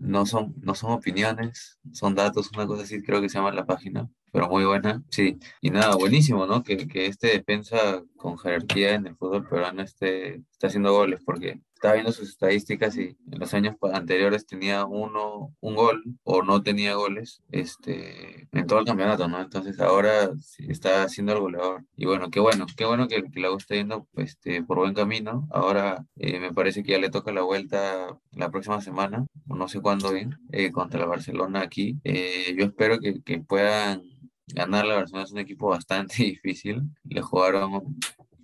no 0.00 0.26
son, 0.26 0.54
no 0.62 0.74
son 0.74 0.92
opiniones, 0.92 1.78
son 1.92 2.14
datos, 2.14 2.50
una 2.54 2.66
cosa 2.66 2.82
así 2.82 3.02
creo 3.02 3.20
que 3.20 3.28
se 3.28 3.38
llama 3.38 3.52
la 3.52 3.66
página, 3.66 4.08
pero 4.32 4.48
muy 4.48 4.64
buena. 4.64 5.02
Sí, 5.10 5.38
y 5.60 5.70
nada, 5.70 5.96
buenísimo, 5.96 6.46
¿no? 6.46 6.62
Que, 6.62 6.88
que 6.88 7.06
este 7.06 7.28
defensa 7.28 8.02
con 8.16 8.38
jerarquía 8.38 8.94
en 8.94 9.06
el 9.06 9.16
fútbol 9.16 9.48
peruano 9.48 9.82
esté, 9.82 10.42
está 10.50 10.68
haciendo 10.68 10.92
goles, 10.92 11.20
porque 11.24 11.60
estaba 11.76 11.94
viendo 11.94 12.12
sus 12.12 12.30
estadísticas 12.30 12.96
y 12.96 13.16
en 13.30 13.38
los 13.38 13.52
años 13.52 13.76
anteriores 13.92 14.46
tenía 14.46 14.86
uno, 14.86 15.54
un 15.60 15.74
gol 15.74 16.02
o 16.24 16.42
no 16.42 16.62
tenía 16.62 16.94
goles 16.94 17.42
este, 17.50 18.48
en 18.50 18.66
todo 18.66 18.80
el 18.80 18.86
campeonato, 18.86 19.28
¿no? 19.28 19.40
Entonces 19.40 19.78
ahora 19.80 20.30
está 20.58 21.02
haciendo 21.02 21.34
el 21.34 21.40
goleador. 21.40 21.84
Y 21.94 22.06
bueno, 22.06 22.30
qué 22.30 22.40
bueno, 22.40 22.66
qué 22.76 22.86
bueno 22.86 23.08
que, 23.08 23.22
que 23.30 23.40
la 23.40 23.54
está 23.54 23.74
yendo 23.74 24.08
este, 24.16 24.62
por 24.62 24.78
buen 24.78 24.94
camino. 24.94 25.46
Ahora 25.50 26.04
eh, 26.16 26.40
me 26.40 26.52
parece 26.52 26.82
que 26.82 26.92
ya 26.92 26.98
le 26.98 27.10
toca 27.10 27.30
la 27.30 27.42
vuelta 27.42 28.18
la 28.32 28.50
próxima 28.50 28.80
semana, 28.80 29.26
no 29.44 29.68
sé 29.68 29.80
cuándo 29.80 30.12
bien, 30.12 30.38
eh, 30.52 30.72
contra 30.72 31.00
la 31.00 31.06
Barcelona 31.06 31.60
aquí. 31.60 31.98
Eh, 32.04 32.54
yo 32.58 32.64
espero 32.64 32.98
que 32.98 33.38
puedan 33.40 34.02
ganar 34.46 34.84
la 34.86 34.96
Barcelona, 34.96 35.24
es 35.24 35.32
un 35.32 35.38
equipo 35.38 35.68
bastante 35.68 36.16
difícil. 36.24 36.82
Le 37.04 37.22
jugaron 37.22 37.96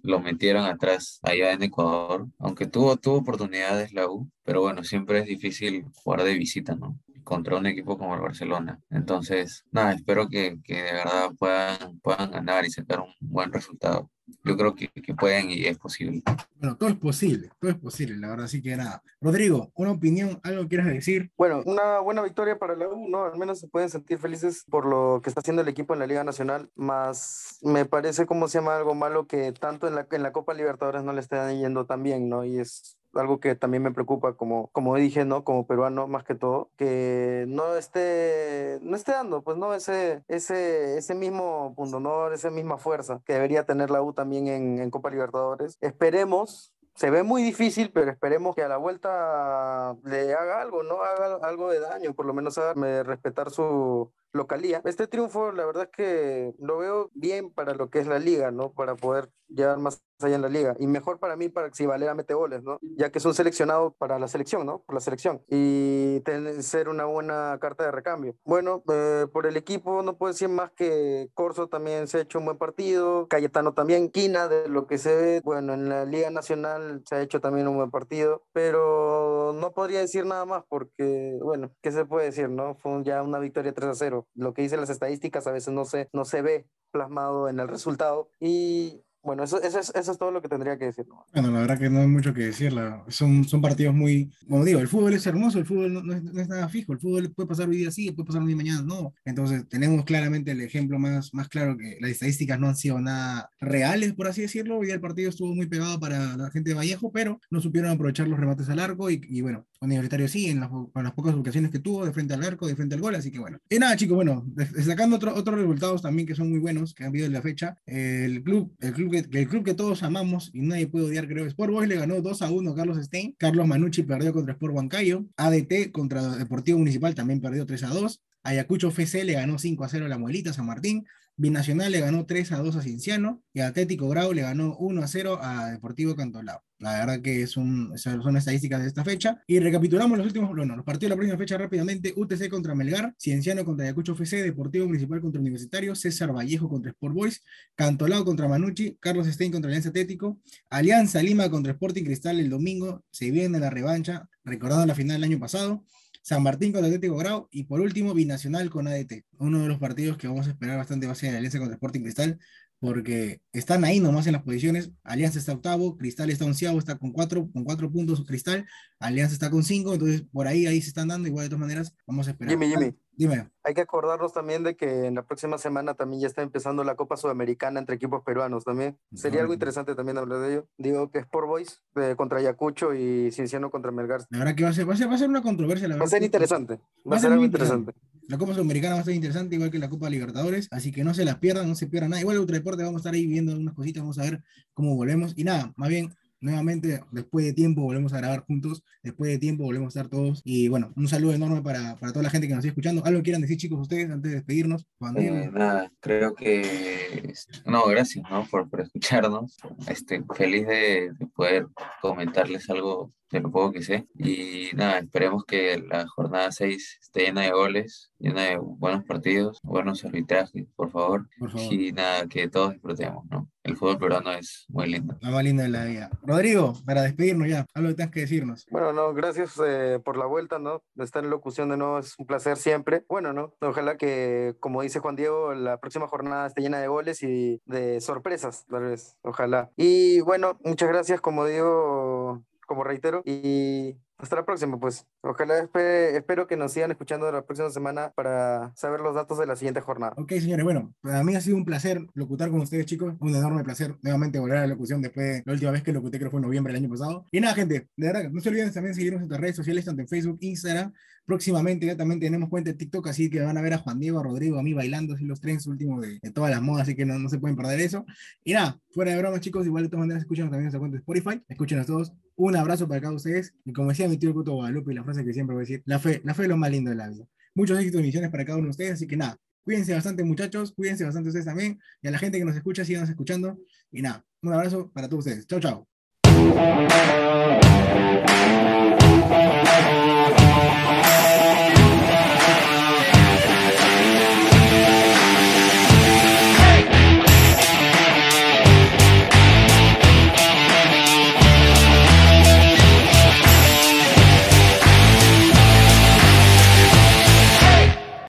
lo 0.02 0.20
metieron 0.20 0.64
atrás 0.64 1.20
allá 1.22 1.52
en 1.52 1.62
Ecuador, 1.62 2.26
aunque 2.38 2.66
tuvo, 2.66 2.96
tuvo 2.96 3.18
oportunidades 3.18 3.92
la 3.92 4.08
U, 4.08 4.28
pero 4.44 4.60
bueno, 4.60 4.82
siempre 4.84 5.20
es 5.20 5.26
difícil 5.26 5.84
jugar 5.94 6.24
de 6.24 6.34
visita, 6.34 6.74
¿no? 6.74 6.98
Contra 7.24 7.56
un 7.56 7.66
equipo 7.66 7.98
como 7.98 8.14
el 8.14 8.20
Barcelona. 8.20 8.80
Entonces, 8.90 9.64
nada, 9.70 9.92
espero 9.92 10.28
que, 10.28 10.58
que 10.64 10.82
de 10.82 10.92
verdad 10.92 11.30
puedan, 11.38 11.98
puedan 12.00 12.30
ganar 12.30 12.64
y 12.64 12.70
sacar 12.70 13.00
un 13.00 13.14
buen 13.20 13.52
resultado 13.52 14.10
yo 14.44 14.56
creo 14.56 14.74
que, 14.74 14.88
que, 14.88 15.14
pueden 15.14 15.50
y 15.50 15.66
es 15.66 15.78
posible. 15.78 16.22
Bueno, 16.56 16.76
todo 16.76 16.88
es 16.88 16.96
posible, 16.96 17.50
todo 17.60 17.70
es 17.70 17.78
posible, 17.78 18.16
la 18.16 18.28
verdad, 18.28 18.46
así 18.46 18.62
que 18.62 18.76
nada. 18.76 19.02
Rodrigo, 19.20 19.70
una 19.74 19.92
opinión, 19.92 20.40
algo 20.42 20.68
quieras 20.68 20.86
decir. 20.86 21.30
Bueno, 21.36 21.62
una 21.64 22.00
buena 22.00 22.22
victoria 22.22 22.58
para 22.58 22.76
la 22.76 22.88
U, 22.88 23.08
¿no? 23.08 23.24
Al 23.24 23.38
menos 23.38 23.60
se 23.60 23.68
pueden 23.68 23.90
sentir 23.90 24.18
felices 24.18 24.64
por 24.70 24.86
lo 24.86 25.20
que 25.22 25.30
está 25.30 25.40
haciendo 25.40 25.62
el 25.62 25.68
equipo 25.68 25.92
en 25.92 26.00
la 26.00 26.06
Liga 26.06 26.24
Nacional, 26.24 26.70
más 26.74 27.58
me 27.62 27.84
parece 27.84 28.26
como 28.26 28.48
se 28.48 28.58
llama 28.58 28.76
algo 28.76 28.94
malo 28.94 29.26
que 29.26 29.52
tanto 29.52 29.86
en 29.88 29.94
la, 29.94 30.06
en 30.10 30.22
la 30.22 30.32
Copa 30.32 30.54
Libertadores 30.54 31.02
no 31.02 31.12
le 31.12 31.20
estén 31.20 31.58
yendo 31.58 31.86
tan 31.86 32.02
bien, 32.02 32.28
¿no? 32.28 32.44
Y 32.44 32.58
es 32.58 32.98
algo 33.14 33.40
que 33.40 33.54
también 33.54 33.82
me 33.82 33.92
preocupa 33.92 34.34
como, 34.34 34.68
como 34.72 34.96
dije, 34.96 35.24
¿no? 35.24 35.44
Como 35.44 35.66
peruano 35.66 36.06
más 36.06 36.24
que 36.24 36.34
todo, 36.34 36.70
que 36.76 37.44
no 37.48 37.76
esté, 37.76 38.78
no 38.82 38.96
esté 38.96 39.12
dando, 39.12 39.42
pues, 39.42 39.56
¿no? 39.56 39.74
Ese, 39.74 40.22
ese, 40.28 40.98
ese 40.98 41.14
mismo 41.14 41.74
punto 41.76 41.98
honor, 41.98 42.32
esa 42.32 42.50
misma 42.50 42.78
fuerza 42.78 43.20
que 43.24 43.34
debería 43.34 43.64
tener 43.64 43.90
la 43.90 44.02
U 44.02 44.12
también 44.12 44.48
en, 44.48 44.78
en 44.80 44.90
Copa 44.90 45.10
Libertadores. 45.10 45.78
Esperemos 45.80 46.72
se 46.94 47.10
ve 47.10 47.22
muy 47.22 47.42
difícil, 47.42 47.90
pero 47.90 48.10
esperemos 48.10 48.54
que 48.54 48.62
a 48.62 48.68
la 48.68 48.76
vuelta 48.76 49.96
le 50.04 50.34
haga 50.34 50.60
algo, 50.60 50.82
¿no? 50.82 51.02
Haga 51.02 51.38
algo 51.42 51.70
de 51.70 51.80
daño, 51.80 52.12
por 52.12 52.26
lo 52.26 52.34
menos 52.34 52.58
a 52.58 52.74
respetar 52.74 53.50
su, 53.50 54.12
localía. 54.32 54.82
Este 54.84 55.06
triunfo, 55.06 55.52
la 55.52 55.66
verdad 55.66 55.84
es 55.84 55.90
que 55.96 56.54
lo 56.58 56.78
veo 56.78 57.10
bien 57.14 57.50
para 57.52 57.74
lo 57.74 57.90
que 57.90 58.00
es 58.00 58.06
la 58.06 58.18
liga, 58.18 58.50
¿no? 58.50 58.72
Para 58.72 58.96
poder 58.96 59.30
llegar 59.48 59.78
más 59.78 60.02
allá 60.20 60.36
en 60.36 60.42
la 60.42 60.48
liga. 60.48 60.74
Y 60.78 60.86
mejor 60.86 61.18
para 61.18 61.36
mí, 61.36 61.48
para 61.48 61.68
que 61.68 61.74
si 61.74 61.86
Valera 61.86 62.14
mete 62.14 62.34
goles, 62.34 62.62
¿no? 62.62 62.78
Ya 62.96 63.10
que 63.10 63.18
es 63.18 63.24
un 63.24 63.34
seleccionado 63.34 63.92
para 63.98 64.18
la 64.18 64.28
selección, 64.28 64.66
¿no? 64.66 64.82
Por 64.82 64.94
la 64.94 65.00
selección. 65.00 65.42
Y 65.48 66.20
tener, 66.20 66.62
ser 66.62 66.88
una 66.88 67.04
buena 67.04 67.58
carta 67.60 67.84
de 67.84 67.90
recambio. 67.90 68.36
Bueno, 68.44 68.82
eh, 68.90 69.26
por 69.32 69.46
el 69.46 69.56
equipo 69.56 70.02
no 70.02 70.16
puedo 70.16 70.32
decir 70.32 70.48
más 70.48 70.70
que 70.72 71.28
Corso 71.34 71.68
también 71.68 72.06
se 72.06 72.18
ha 72.18 72.20
hecho 72.22 72.38
un 72.38 72.46
buen 72.46 72.58
partido. 72.58 73.26
Cayetano 73.28 73.74
también. 73.74 74.10
Quina, 74.10 74.48
de 74.48 74.68
lo 74.68 74.86
que 74.86 74.98
se 74.98 75.14
ve, 75.14 75.40
bueno, 75.44 75.74
en 75.74 75.88
la 75.88 76.04
Liga 76.04 76.30
Nacional 76.30 77.02
se 77.06 77.16
ha 77.16 77.20
hecho 77.20 77.40
también 77.40 77.68
un 77.68 77.76
buen 77.76 77.90
partido. 77.90 78.42
Pero 78.52 79.52
no 79.54 79.72
podría 79.72 80.00
decir 80.00 80.24
nada 80.24 80.44
más 80.46 80.64
porque, 80.68 81.38
bueno, 81.42 81.72
¿qué 81.82 81.92
se 81.92 82.04
puede 82.04 82.26
decir, 82.26 82.48
no? 82.48 82.76
Fue 82.76 83.02
ya 83.04 83.22
una 83.22 83.38
victoria 83.38 83.72
3 83.72 83.90
a 83.90 83.94
0 83.94 84.21
lo 84.34 84.54
que 84.54 84.62
dicen 84.62 84.80
las 84.80 84.90
estadísticas 84.90 85.46
a 85.46 85.52
veces 85.52 85.72
no 85.72 85.84
se, 85.84 86.08
no 86.12 86.24
se 86.24 86.42
ve 86.42 86.66
plasmado 86.90 87.48
en 87.48 87.60
el 87.60 87.68
resultado 87.68 88.28
y 88.40 89.02
bueno, 89.24 89.44
eso, 89.44 89.62
eso, 89.62 89.78
es, 89.78 89.92
eso 89.94 90.12
es 90.12 90.18
todo 90.18 90.32
lo 90.32 90.42
que 90.42 90.48
tendría 90.48 90.76
que 90.76 90.86
decir. 90.86 91.06
Bueno, 91.32 91.52
la 91.52 91.60
verdad 91.60 91.78
que 91.78 91.88
no 91.88 92.00
hay 92.00 92.08
mucho 92.08 92.34
que 92.34 92.46
decir. 92.46 92.74
Son, 93.06 93.44
son 93.44 93.60
partidos 93.60 93.94
muy, 93.94 94.32
como 94.48 94.64
digo, 94.64 94.80
el 94.80 94.88
fútbol 94.88 95.14
es 95.14 95.24
hermoso, 95.26 95.60
el 95.60 95.64
fútbol 95.64 95.92
no, 96.04 96.12
es, 96.12 96.48
nada 96.48 96.68
fijo, 96.68 96.92
el 96.92 96.98
fútbol 96.98 97.32
puede 97.32 97.48
pasar 97.48 97.68
hoy 97.68 97.76
día 97.76 97.88
así, 97.88 98.10
puede 98.10 98.26
pasar 98.26 98.42
un 98.42 98.48
día 98.48 98.56
mañana, 98.56 98.82
no. 98.82 99.14
Entonces 99.24 99.68
tenemos 99.68 100.04
claramente 100.04 100.50
el 100.50 100.60
ejemplo 100.60 100.98
más, 100.98 101.32
más 101.34 101.48
claro 101.48 101.76
que 101.76 101.98
las 102.00 102.10
estadísticas 102.10 102.58
no 102.58 102.66
han 102.66 102.74
sido 102.74 103.00
nada 103.00 103.48
reales, 103.60 104.12
por 104.14 104.26
así 104.26 104.42
decirlo. 104.42 104.78
Hoy 104.78 104.86
día 104.86 104.96
el 104.96 105.00
partido 105.00 105.30
estuvo 105.30 105.54
muy 105.54 105.66
pegado 105.66 106.00
para 106.00 106.36
la 106.36 106.50
gente 106.50 106.70
de 106.70 106.76
Vallejo, 106.76 107.12
pero 107.12 107.38
no 107.48 107.60
supieron 107.60 107.92
aprovechar 107.92 108.26
los 108.26 108.40
remates 108.40 108.68
al 108.70 108.80
arco 108.80 109.08
y, 109.08 109.20
y 109.28 109.40
bueno, 109.40 109.66
Universitario 109.82 110.28
sí, 110.28 110.48
en 110.48 110.60
las, 110.60 110.70
en 110.70 111.04
las, 111.04 111.12
pocas 111.12 111.34
ocasiones 111.34 111.70
que 111.70 111.78
tuvo, 111.78 112.04
de 112.04 112.12
frente 112.12 112.34
al 112.34 112.42
arco, 112.42 112.66
de 112.66 112.76
frente 112.76 112.94
al 112.94 113.00
gol, 113.00 113.14
así 113.14 113.30
que 113.30 113.38
bueno. 113.38 113.58
Y 113.68 113.78
nada, 113.78 113.96
chicos, 113.96 114.14
bueno, 114.14 114.44
destacando 114.46 115.16
otro, 115.16 115.34
otros 115.34 115.58
resultados 115.58 116.02
también 116.02 116.26
que 116.26 116.34
son 116.34 116.50
muy 116.50 116.58
buenos, 116.58 116.94
que 116.94 117.04
han 117.04 117.08
habido 117.10 117.26
en 117.26 117.32
la 117.32 117.42
fecha, 117.42 117.76
el 117.86 118.42
club, 118.42 118.74
el 118.80 118.92
club 118.92 119.10
que, 119.10 119.38
el 119.38 119.48
club 119.48 119.64
que 119.64 119.74
todos 119.74 120.02
amamos 120.02 120.50
y 120.52 120.60
nadie 120.62 120.86
puede 120.86 121.06
odiar, 121.06 121.28
creo. 121.28 121.46
Sport 121.46 121.72
Boys 121.72 121.88
le 121.88 121.96
ganó 121.96 122.20
2 122.20 122.42
a 122.42 122.50
1 122.50 122.70
a 122.70 122.74
Carlos 122.74 122.98
Stein. 123.04 123.34
Carlos 123.38 123.66
Manucci 123.66 124.02
perdió 124.02 124.32
contra 124.32 124.54
Sport 124.54 124.74
Huancayo. 124.74 125.26
ADT 125.36 125.90
contra 125.92 126.36
Deportivo 126.36 126.78
Municipal 126.78 127.14
también 127.14 127.40
perdió 127.40 127.66
3 127.66 127.82
a 127.84 127.88
2. 127.88 128.22
Ayacucho 128.44 128.88
FC 128.88 129.24
le 129.24 129.34
ganó 129.34 129.58
5 129.58 129.84
a 129.84 129.88
0 129.88 130.06
a 130.06 130.08
la 130.08 130.18
Muelita 130.18 130.52
San 130.52 130.66
Martín. 130.66 131.04
Binacional 131.36 131.90
le 131.90 132.00
ganó 132.00 132.26
3 132.26 132.52
a 132.52 132.58
2 132.58 132.76
a 132.76 132.82
Cinciano 132.82 133.42
y 133.52 133.60
Atlético 133.60 134.08
Grau 134.08 134.32
le 134.32 134.42
ganó 134.42 134.76
1 134.76 135.02
a 135.02 135.06
0 135.06 135.38
a 135.42 135.70
Deportivo 135.70 136.14
Cantolao. 136.14 136.62
La 136.78 136.98
verdad 136.98 137.22
que 137.22 137.42
es 137.42 137.50
son 137.52 137.92
estadísticas 138.36 138.82
de 138.82 138.88
esta 138.88 139.04
fecha. 139.04 139.40
Y 139.46 139.60
recapitulamos 139.60 140.18
los 140.18 140.26
últimos, 140.26 140.54
bueno, 140.54 140.74
los 140.74 140.84
partidos 140.84 141.02
de 141.02 141.08
la 141.10 141.16
próxima 141.16 141.38
fecha 141.38 141.56
rápidamente. 141.56 142.12
UTC 142.16 142.48
contra 142.48 142.74
Melgar, 142.74 143.14
Cienciano 143.18 143.64
contra 143.64 143.84
Ayacucho 143.84 144.14
FC, 144.14 144.42
Deportivo 144.42 144.86
Municipal 144.86 145.20
contra 145.20 145.40
Universitario, 145.40 145.94
César 145.94 146.34
Vallejo 146.34 146.68
contra 146.68 146.90
Sport 146.90 147.14
Boys, 147.14 147.44
Cantolao 147.76 148.24
contra 148.24 148.48
Manucci, 148.48 148.96
Carlos 149.00 149.28
Stein 149.28 149.52
contra 149.52 149.68
Alianza 149.68 149.90
Atlético, 149.90 150.40
Alianza 150.70 151.22
Lima 151.22 151.48
contra 151.48 151.72
Sporting 151.72 152.02
Cristal 152.02 152.40
el 152.40 152.50
domingo. 152.50 153.04
Se 153.12 153.30
viene 153.30 153.60
la 153.60 153.70
revancha, 153.70 154.28
recordando 154.44 154.84
la 154.84 154.96
final 154.96 155.20
del 155.20 155.30
año 155.30 155.38
pasado. 155.38 155.84
San 156.22 156.42
Martín 156.42 156.72
contra 156.72 156.86
Atlético 156.86 157.16
Grau 157.16 157.48
y 157.50 157.64
por 157.64 157.80
último 157.80 158.14
Binacional 158.14 158.70
con 158.70 158.86
ADT. 158.86 159.24
Uno 159.38 159.60
de 159.60 159.68
los 159.68 159.78
partidos 159.78 160.16
que 160.16 160.28
vamos 160.28 160.46
a 160.46 160.50
esperar 160.50 160.78
bastante 160.78 161.06
va 161.06 161.12
a 161.12 161.16
ser 161.16 161.34
Alianza 161.34 161.58
contra 161.58 161.74
Sporting 161.74 162.00
Cristal 162.00 162.38
porque 162.78 163.40
están 163.52 163.84
ahí 163.84 164.00
nomás 164.00 164.26
en 164.26 164.32
las 164.32 164.42
posiciones. 164.42 164.90
Alianza 165.04 165.38
está 165.38 165.52
octavo, 165.52 165.96
Cristal 165.96 166.30
está 166.30 166.44
onceavo, 166.44 166.80
está 166.80 166.98
con 166.98 167.12
cuatro, 167.12 167.48
con 167.52 167.62
cuatro 167.62 167.90
puntos 167.92 168.24
Cristal, 168.24 168.66
Alianza 168.98 169.34
está 169.34 169.50
con 169.50 169.62
cinco, 169.62 169.92
entonces 169.92 170.24
por 170.32 170.48
ahí 170.48 170.66
ahí 170.66 170.80
se 170.80 170.88
están 170.88 171.08
dando, 171.08 171.28
igual 171.28 171.44
de 171.44 171.50
todas 171.50 171.60
maneras, 171.60 171.94
vamos 172.06 172.26
a 172.26 172.32
esperar. 172.32 172.58
Jimmy, 172.58 172.72
Jimmy. 172.72 172.94
Dime. 173.14 173.50
Hay 173.64 173.74
que 173.74 173.82
acordarnos 173.82 174.32
también 174.32 174.64
de 174.64 174.74
que 174.74 175.06
en 175.06 175.14
la 175.14 175.22
próxima 175.22 175.58
semana 175.58 175.94
también 175.94 176.22
ya 176.22 176.26
está 176.26 176.42
empezando 176.42 176.82
la 176.82 176.96
Copa 176.96 177.16
Sudamericana 177.16 177.78
entre 177.78 177.96
equipos 177.96 178.22
peruanos 178.24 178.64
también. 178.64 178.98
Sería 179.14 179.42
algo 179.42 179.52
interesante 179.52 179.94
también 179.94 180.18
hablar 180.18 180.40
de 180.40 180.52
ello. 180.52 180.68
Digo 180.78 181.10
que 181.10 181.18
es 181.18 181.26
por 181.26 181.46
Boys 181.46 181.82
eh, 181.96 182.14
contra 182.16 182.38
Ayacucho 182.38 182.94
y 182.94 183.30
Cienciano 183.30 183.70
contra 183.70 183.92
Melgar. 183.92 184.22
La 184.30 184.38
verdad 184.38 184.54
que 184.54 184.64
va 184.64 184.70
a 184.70 184.72
ser, 184.72 184.88
va 184.88 184.94
a 184.94 184.96
ser, 184.96 185.10
va 185.10 185.14
a 185.14 185.18
ser 185.18 185.28
una 185.28 185.42
controversia. 185.42 185.88
La 185.88 185.96
va 185.96 186.04
a 186.04 186.08
ser 186.08 186.22
interesante. 186.22 186.80
Va, 187.10 187.16
a 187.16 187.18
ser, 187.18 187.32
algo 187.32 187.44
interesante. 187.44 187.92
La 188.28 188.38
Copa 188.38 188.54
Sudamericana 188.54 188.94
va 188.94 189.02
a 189.02 189.04
ser 189.04 189.14
interesante, 189.14 189.56
igual 189.56 189.70
que 189.70 189.78
la 189.78 189.90
Copa 189.90 190.08
Libertadores, 190.08 190.68
así 190.70 190.90
que 190.90 191.04
no 191.04 191.12
se 191.12 191.24
la 191.24 191.38
pierdan, 191.38 191.68
no 191.68 191.74
se 191.74 191.86
pierdan 191.86 192.10
nada. 192.10 192.20
Igual 192.20 192.36
el 192.36 192.40
Ultradeporte 192.40 192.82
vamos 192.82 193.00
a 193.00 193.02
estar 193.02 193.14
ahí 193.14 193.26
viendo 193.26 193.52
algunas 193.52 193.74
cositas, 193.74 194.02
vamos 194.02 194.18
a 194.18 194.22
ver 194.22 194.42
cómo 194.72 194.96
volvemos. 194.96 195.34
Y 195.36 195.44
nada, 195.44 195.72
más 195.76 195.88
bien, 195.88 196.14
nuevamente, 196.42 197.00
después 197.10 197.46
de 197.46 197.52
tiempo, 197.54 197.82
volvemos 197.82 198.12
a 198.12 198.18
grabar 198.18 198.44
juntos, 198.44 198.84
después 199.02 199.30
de 199.30 199.38
tiempo, 199.38 199.64
volvemos 199.64 199.96
a 199.96 200.00
estar 200.00 200.10
todos. 200.10 200.42
Y 200.44 200.68
bueno, 200.68 200.92
un 200.96 201.08
saludo 201.08 201.32
enorme 201.32 201.62
para, 201.62 201.96
para 201.96 202.12
toda 202.12 202.24
la 202.24 202.30
gente 202.30 202.46
que 202.46 202.54
nos 202.54 202.64
está 202.64 202.68
escuchando. 202.68 203.04
¿Algo 203.04 203.22
quieran 203.22 203.40
decir, 203.40 203.56
chicos, 203.56 203.80
ustedes 203.80 204.10
antes 204.10 204.30
de 204.30 204.36
despedirnos? 204.36 204.86
Eh, 205.16 205.50
nada, 205.52 205.90
creo 206.00 206.34
que, 206.34 207.32
no, 207.64 207.86
gracias, 207.86 208.24
¿no? 208.30 208.46
Por, 208.50 208.68
por 208.68 208.82
escucharnos. 208.82 209.56
Este, 209.86 210.22
feliz 210.34 210.66
de, 210.66 211.12
de 211.18 211.26
poder 211.34 211.66
comentarles 212.02 212.68
algo 212.68 213.12
de 213.32 213.40
lo 213.40 213.50
poco 213.50 213.72
que 213.72 213.82
sé. 213.82 214.06
Y 214.18 214.68
nada, 214.74 214.98
esperemos 214.98 215.44
que 215.44 215.78
la 215.78 216.06
jornada 216.06 216.52
6 216.52 216.98
esté 217.00 217.22
llena 217.22 217.42
de 217.42 217.50
goles, 217.50 218.12
llena 218.18 218.42
de 218.42 218.58
buenos 218.58 219.04
partidos, 219.04 219.58
buenos 219.62 220.04
arbitrajes, 220.04 220.66
por 220.76 220.90
favor. 220.90 221.28
Y 221.70 221.92
nada, 221.92 222.26
que 222.28 222.48
todos 222.48 222.72
disfrutemos, 222.74 223.24
¿no? 223.30 223.48
El 223.64 223.76
fútbol 223.76 223.98
peruano 223.98 224.32
es 224.32 224.66
muy 224.68 224.88
lindo. 224.88 225.16
La 225.20 225.30
más 225.30 225.44
linda 225.44 225.62
de 225.62 225.68
la 225.68 225.84
vida. 225.84 226.10
Rodrigo, 226.22 226.74
para 226.84 227.02
despedirnos 227.02 227.48
ya, 227.48 227.64
algo 227.74 227.90
que 227.90 227.94
tengas 227.94 228.12
que 228.12 228.20
decirnos. 228.20 228.66
Bueno, 228.70 228.92
no, 228.92 229.14
gracias 229.14 229.60
eh, 229.64 230.00
por 230.04 230.16
la 230.16 230.26
vuelta, 230.26 230.58
¿no? 230.58 230.82
Estar 230.98 231.22
en 231.22 231.30
locución 231.30 231.68
de 231.68 231.76
nuevo 231.76 231.98
es 232.00 232.14
un 232.18 232.26
placer 232.26 232.56
siempre. 232.56 233.04
Bueno, 233.08 233.32
¿no? 233.32 233.54
Ojalá 233.60 233.96
que, 233.96 234.56
como 234.58 234.82
dice 234.82 234.98
Juan 234.98 235.14
Diego, 235.14 235.54
la 235.54 235.78
próxima 235.78 236.08
jornada 236.08 236.48
esté 236.48 236.60
llena 236.60 236.80
de 236.80 236.88
goles 236.88 237.22
y 237.22 237.60
de 237.64 238.00
sorpresas, 238.00 238.66
tal 238.68 238.82
vez. 238.82 239.16
Ojalá. 239.22 239.70
Y 239.76 240.20
bueno, 240.22 240.58
muchas 240.64 240.88
gracias, 240.88 241.20
como 241.20 241.46
digo, 241.46 242.42
como 242.66 242.84
reitero, 242.84 243.22
y 243.24 243.98
hasta 244.22 244.36
la 244.36 244.44
próxima, 244.44 244.78
pues. 244.78 245.04
Ojalá 245.20 245.68
espero 246.14 246.46
que 246.46 246.56
nos 246.56 246.72
sigan 246.72 246.92
escuchando 246.92 247.30
la 247.30 247.44
próxima 247.44 247.70
semana 247.70 248.12
para 248.14 248.72
saber 248.76 249.00
los 249.00 249.14
datos 249.16 249.36
de 249.38 249.46
la 249.46 249.56
siguiente 249.56 249.80
jornada. 249.80 250.14
Ok, 250.16 250.32
señores, 250.34 250.64
bueno, 250.64 250.94
para 251.00 251.24
mí 251.24 251.34
ha 251.34 251.40
sido 251.40 251.56
un 251.56 251.64
placer 251.64 252.06
locutar 252.14 252.50
con 252.50 252.60
ustedes, 252.60 252.86
chicos. 252.86 253.14
Un 253.18 253.34
enorme 253.34 253.64
placer 253.64 253.96
nuevamente 254.00 254.38
volver 254.38 254.58
a 254.58 254.60
la 254.60 254.68
locución 254.68 255.02
después 255.02 255.26
de 255.26 255.42
la 255.44 255.52
última 255.52 255.72
vez 255.72 255.82
que 255.82 255.92
locuté, 255.92 256.18
creo 256.18 256.30
que 256.30 256.32
fue 256.32 256.38
en 256.38 256.46
noviembre 256.46 256.72
del 256.72 256.84
año 256.84 256.90
pasado. 256.90 257.26
Y 257.32 257.40
nada, 257.40 257.54
gente, 257.54 257.88
de 257.96 258.06
verdad, 258.06 258.30
no 258.30 258.40
se 258.40 258.48
olviden 258.48 258.72
también 258.72 258.94
seguirnos 258.94 259.22
en 259.22 259.28
nuestras 259.28 259.40
redes 259.40 259.56
sociales, 259.56 259.84
tanto 259.84 260.02
en 260.02 260.08
Facebook, 260.08 260.38
Instagram. 260.40 260.92
Próximamente 261.24 261.86
ya 261.86 261.96
también 261.96 262.20
tenemos 262.20 262.48
cuenta 262.48 262.70
de 262.70 262.76
TikTok, 262.76 263.06
así 263.08 263.30
que 263.30 263.40
van 263.40 263.56
a 263.56 263.60
ver 263.60 263.74
a 263.74 263.78
Juan 263.78 263.98
Diego, 263.98 264.18
a 264.18 264.24
Rodrigo, 264.24 264.58
a 264.58 264.62
mí 264.62 264.72
bailando, 264.72 265.14
así 265.14 265.24
los 265.24 265.40
tres 265.40 265.66
últimos 265.68 266.02
de, 266.02 266.18
todas 266.32 266.50
las 266.50 266.60
modas, 266.60 266.82
así 266.82 266.96
que 266.96 267.04
no, 267.04 267.16
no 267.18 267.28
se 267.28 267.38
pueden 267.38 267.56
perder 267.56 267.80
eso. 267.80 268.04
Y 268.44 268.54
nada, 268.54 268.80
fuera 268.90 269.12
de 269.12 269.18
bromas, 269.18 269.40
chicos, 269.40 269.66
igual 269.66 269.84
de 269.84 269.88
todas 269.88 270.00
maneras 270.00 270.22
escuchen 270.22 270.46
también 270.46 270.64
nuestra 270.64 270.80
cuenta 270.80 270.96
de 270.96 270.98
Spotify. 270.98 271.42
Escuchen 271.48 271.78
a 271.78 271.84
todos. 271.84 272.12
Un 272.34 272.56
abrazo 272.56 272.88
para 272.88 273.00
cada 273.00 273.10
uno 273.12 273.20
de 273.20 273.28
ustedes. 273.28 273.54
Y 273.64 273.72
como 273.72 273.90
decía 273.90 274.08
mi 274.12 274.18
tío 274.18 274.32
Puto 274.32 274.52
Guadalupe, 274.52 274.92
y 274.92 274.94
la 274.94 275.04
frase 275.04 275.24
que 275.24 275.32
siempre 275.32 275.54
voy 275.54 275.62
a 275.62 275.66
decir, 275.66 275.82
la 275.86 275.98
fe, 275.98 276.20
la 276.24 276.34
fe 276.34 276.42
es 276.42 276.48
lo 276.48 276.56
más 276.56 276.70
lindo 276.70 276.90
de 276.90 276.96
la 276.96 277.08
vida. 277.08 277.26
Muchos 277.54 277.78
éxitos 277.78 278.00
y 278.00 278.04
misiones 278.04 278.30
para 278.30 278.44
cada 278.44 278.58
uno 278.58 278.66
de 278.66 278.70
ustedes, 278.70 278.92
así 278.92 279.06
que 279.06 279.16
nada, 279.16 279.38
cuídense 279.64 279.94
bastante 279.94 280.22
muchachos, 280.22 280.72
cuídense 280.72 281.04
bastante 281.04 281.28
ustedes 281.28 281.46
también, 281.46 281.78
y 282.02 282.08
a 282.08 282.10
la 282.10 282.18
gente 282.18 282.38
que 282.38 282.44
nos 282.44 282.56
escucha, 282.56 282.84
sigan 282.84 283.08
escuchando, 283.08 283.58
y 283.90 284.02
nada, 284.02 284.24
un 284.42 284.52
abrazo 284.52 284.90
para 284.92 285.08
todos 285.08 285.26
ustedes. 285.26 285.46
Chao, 285.46 285.60
chao. 285.60 285.88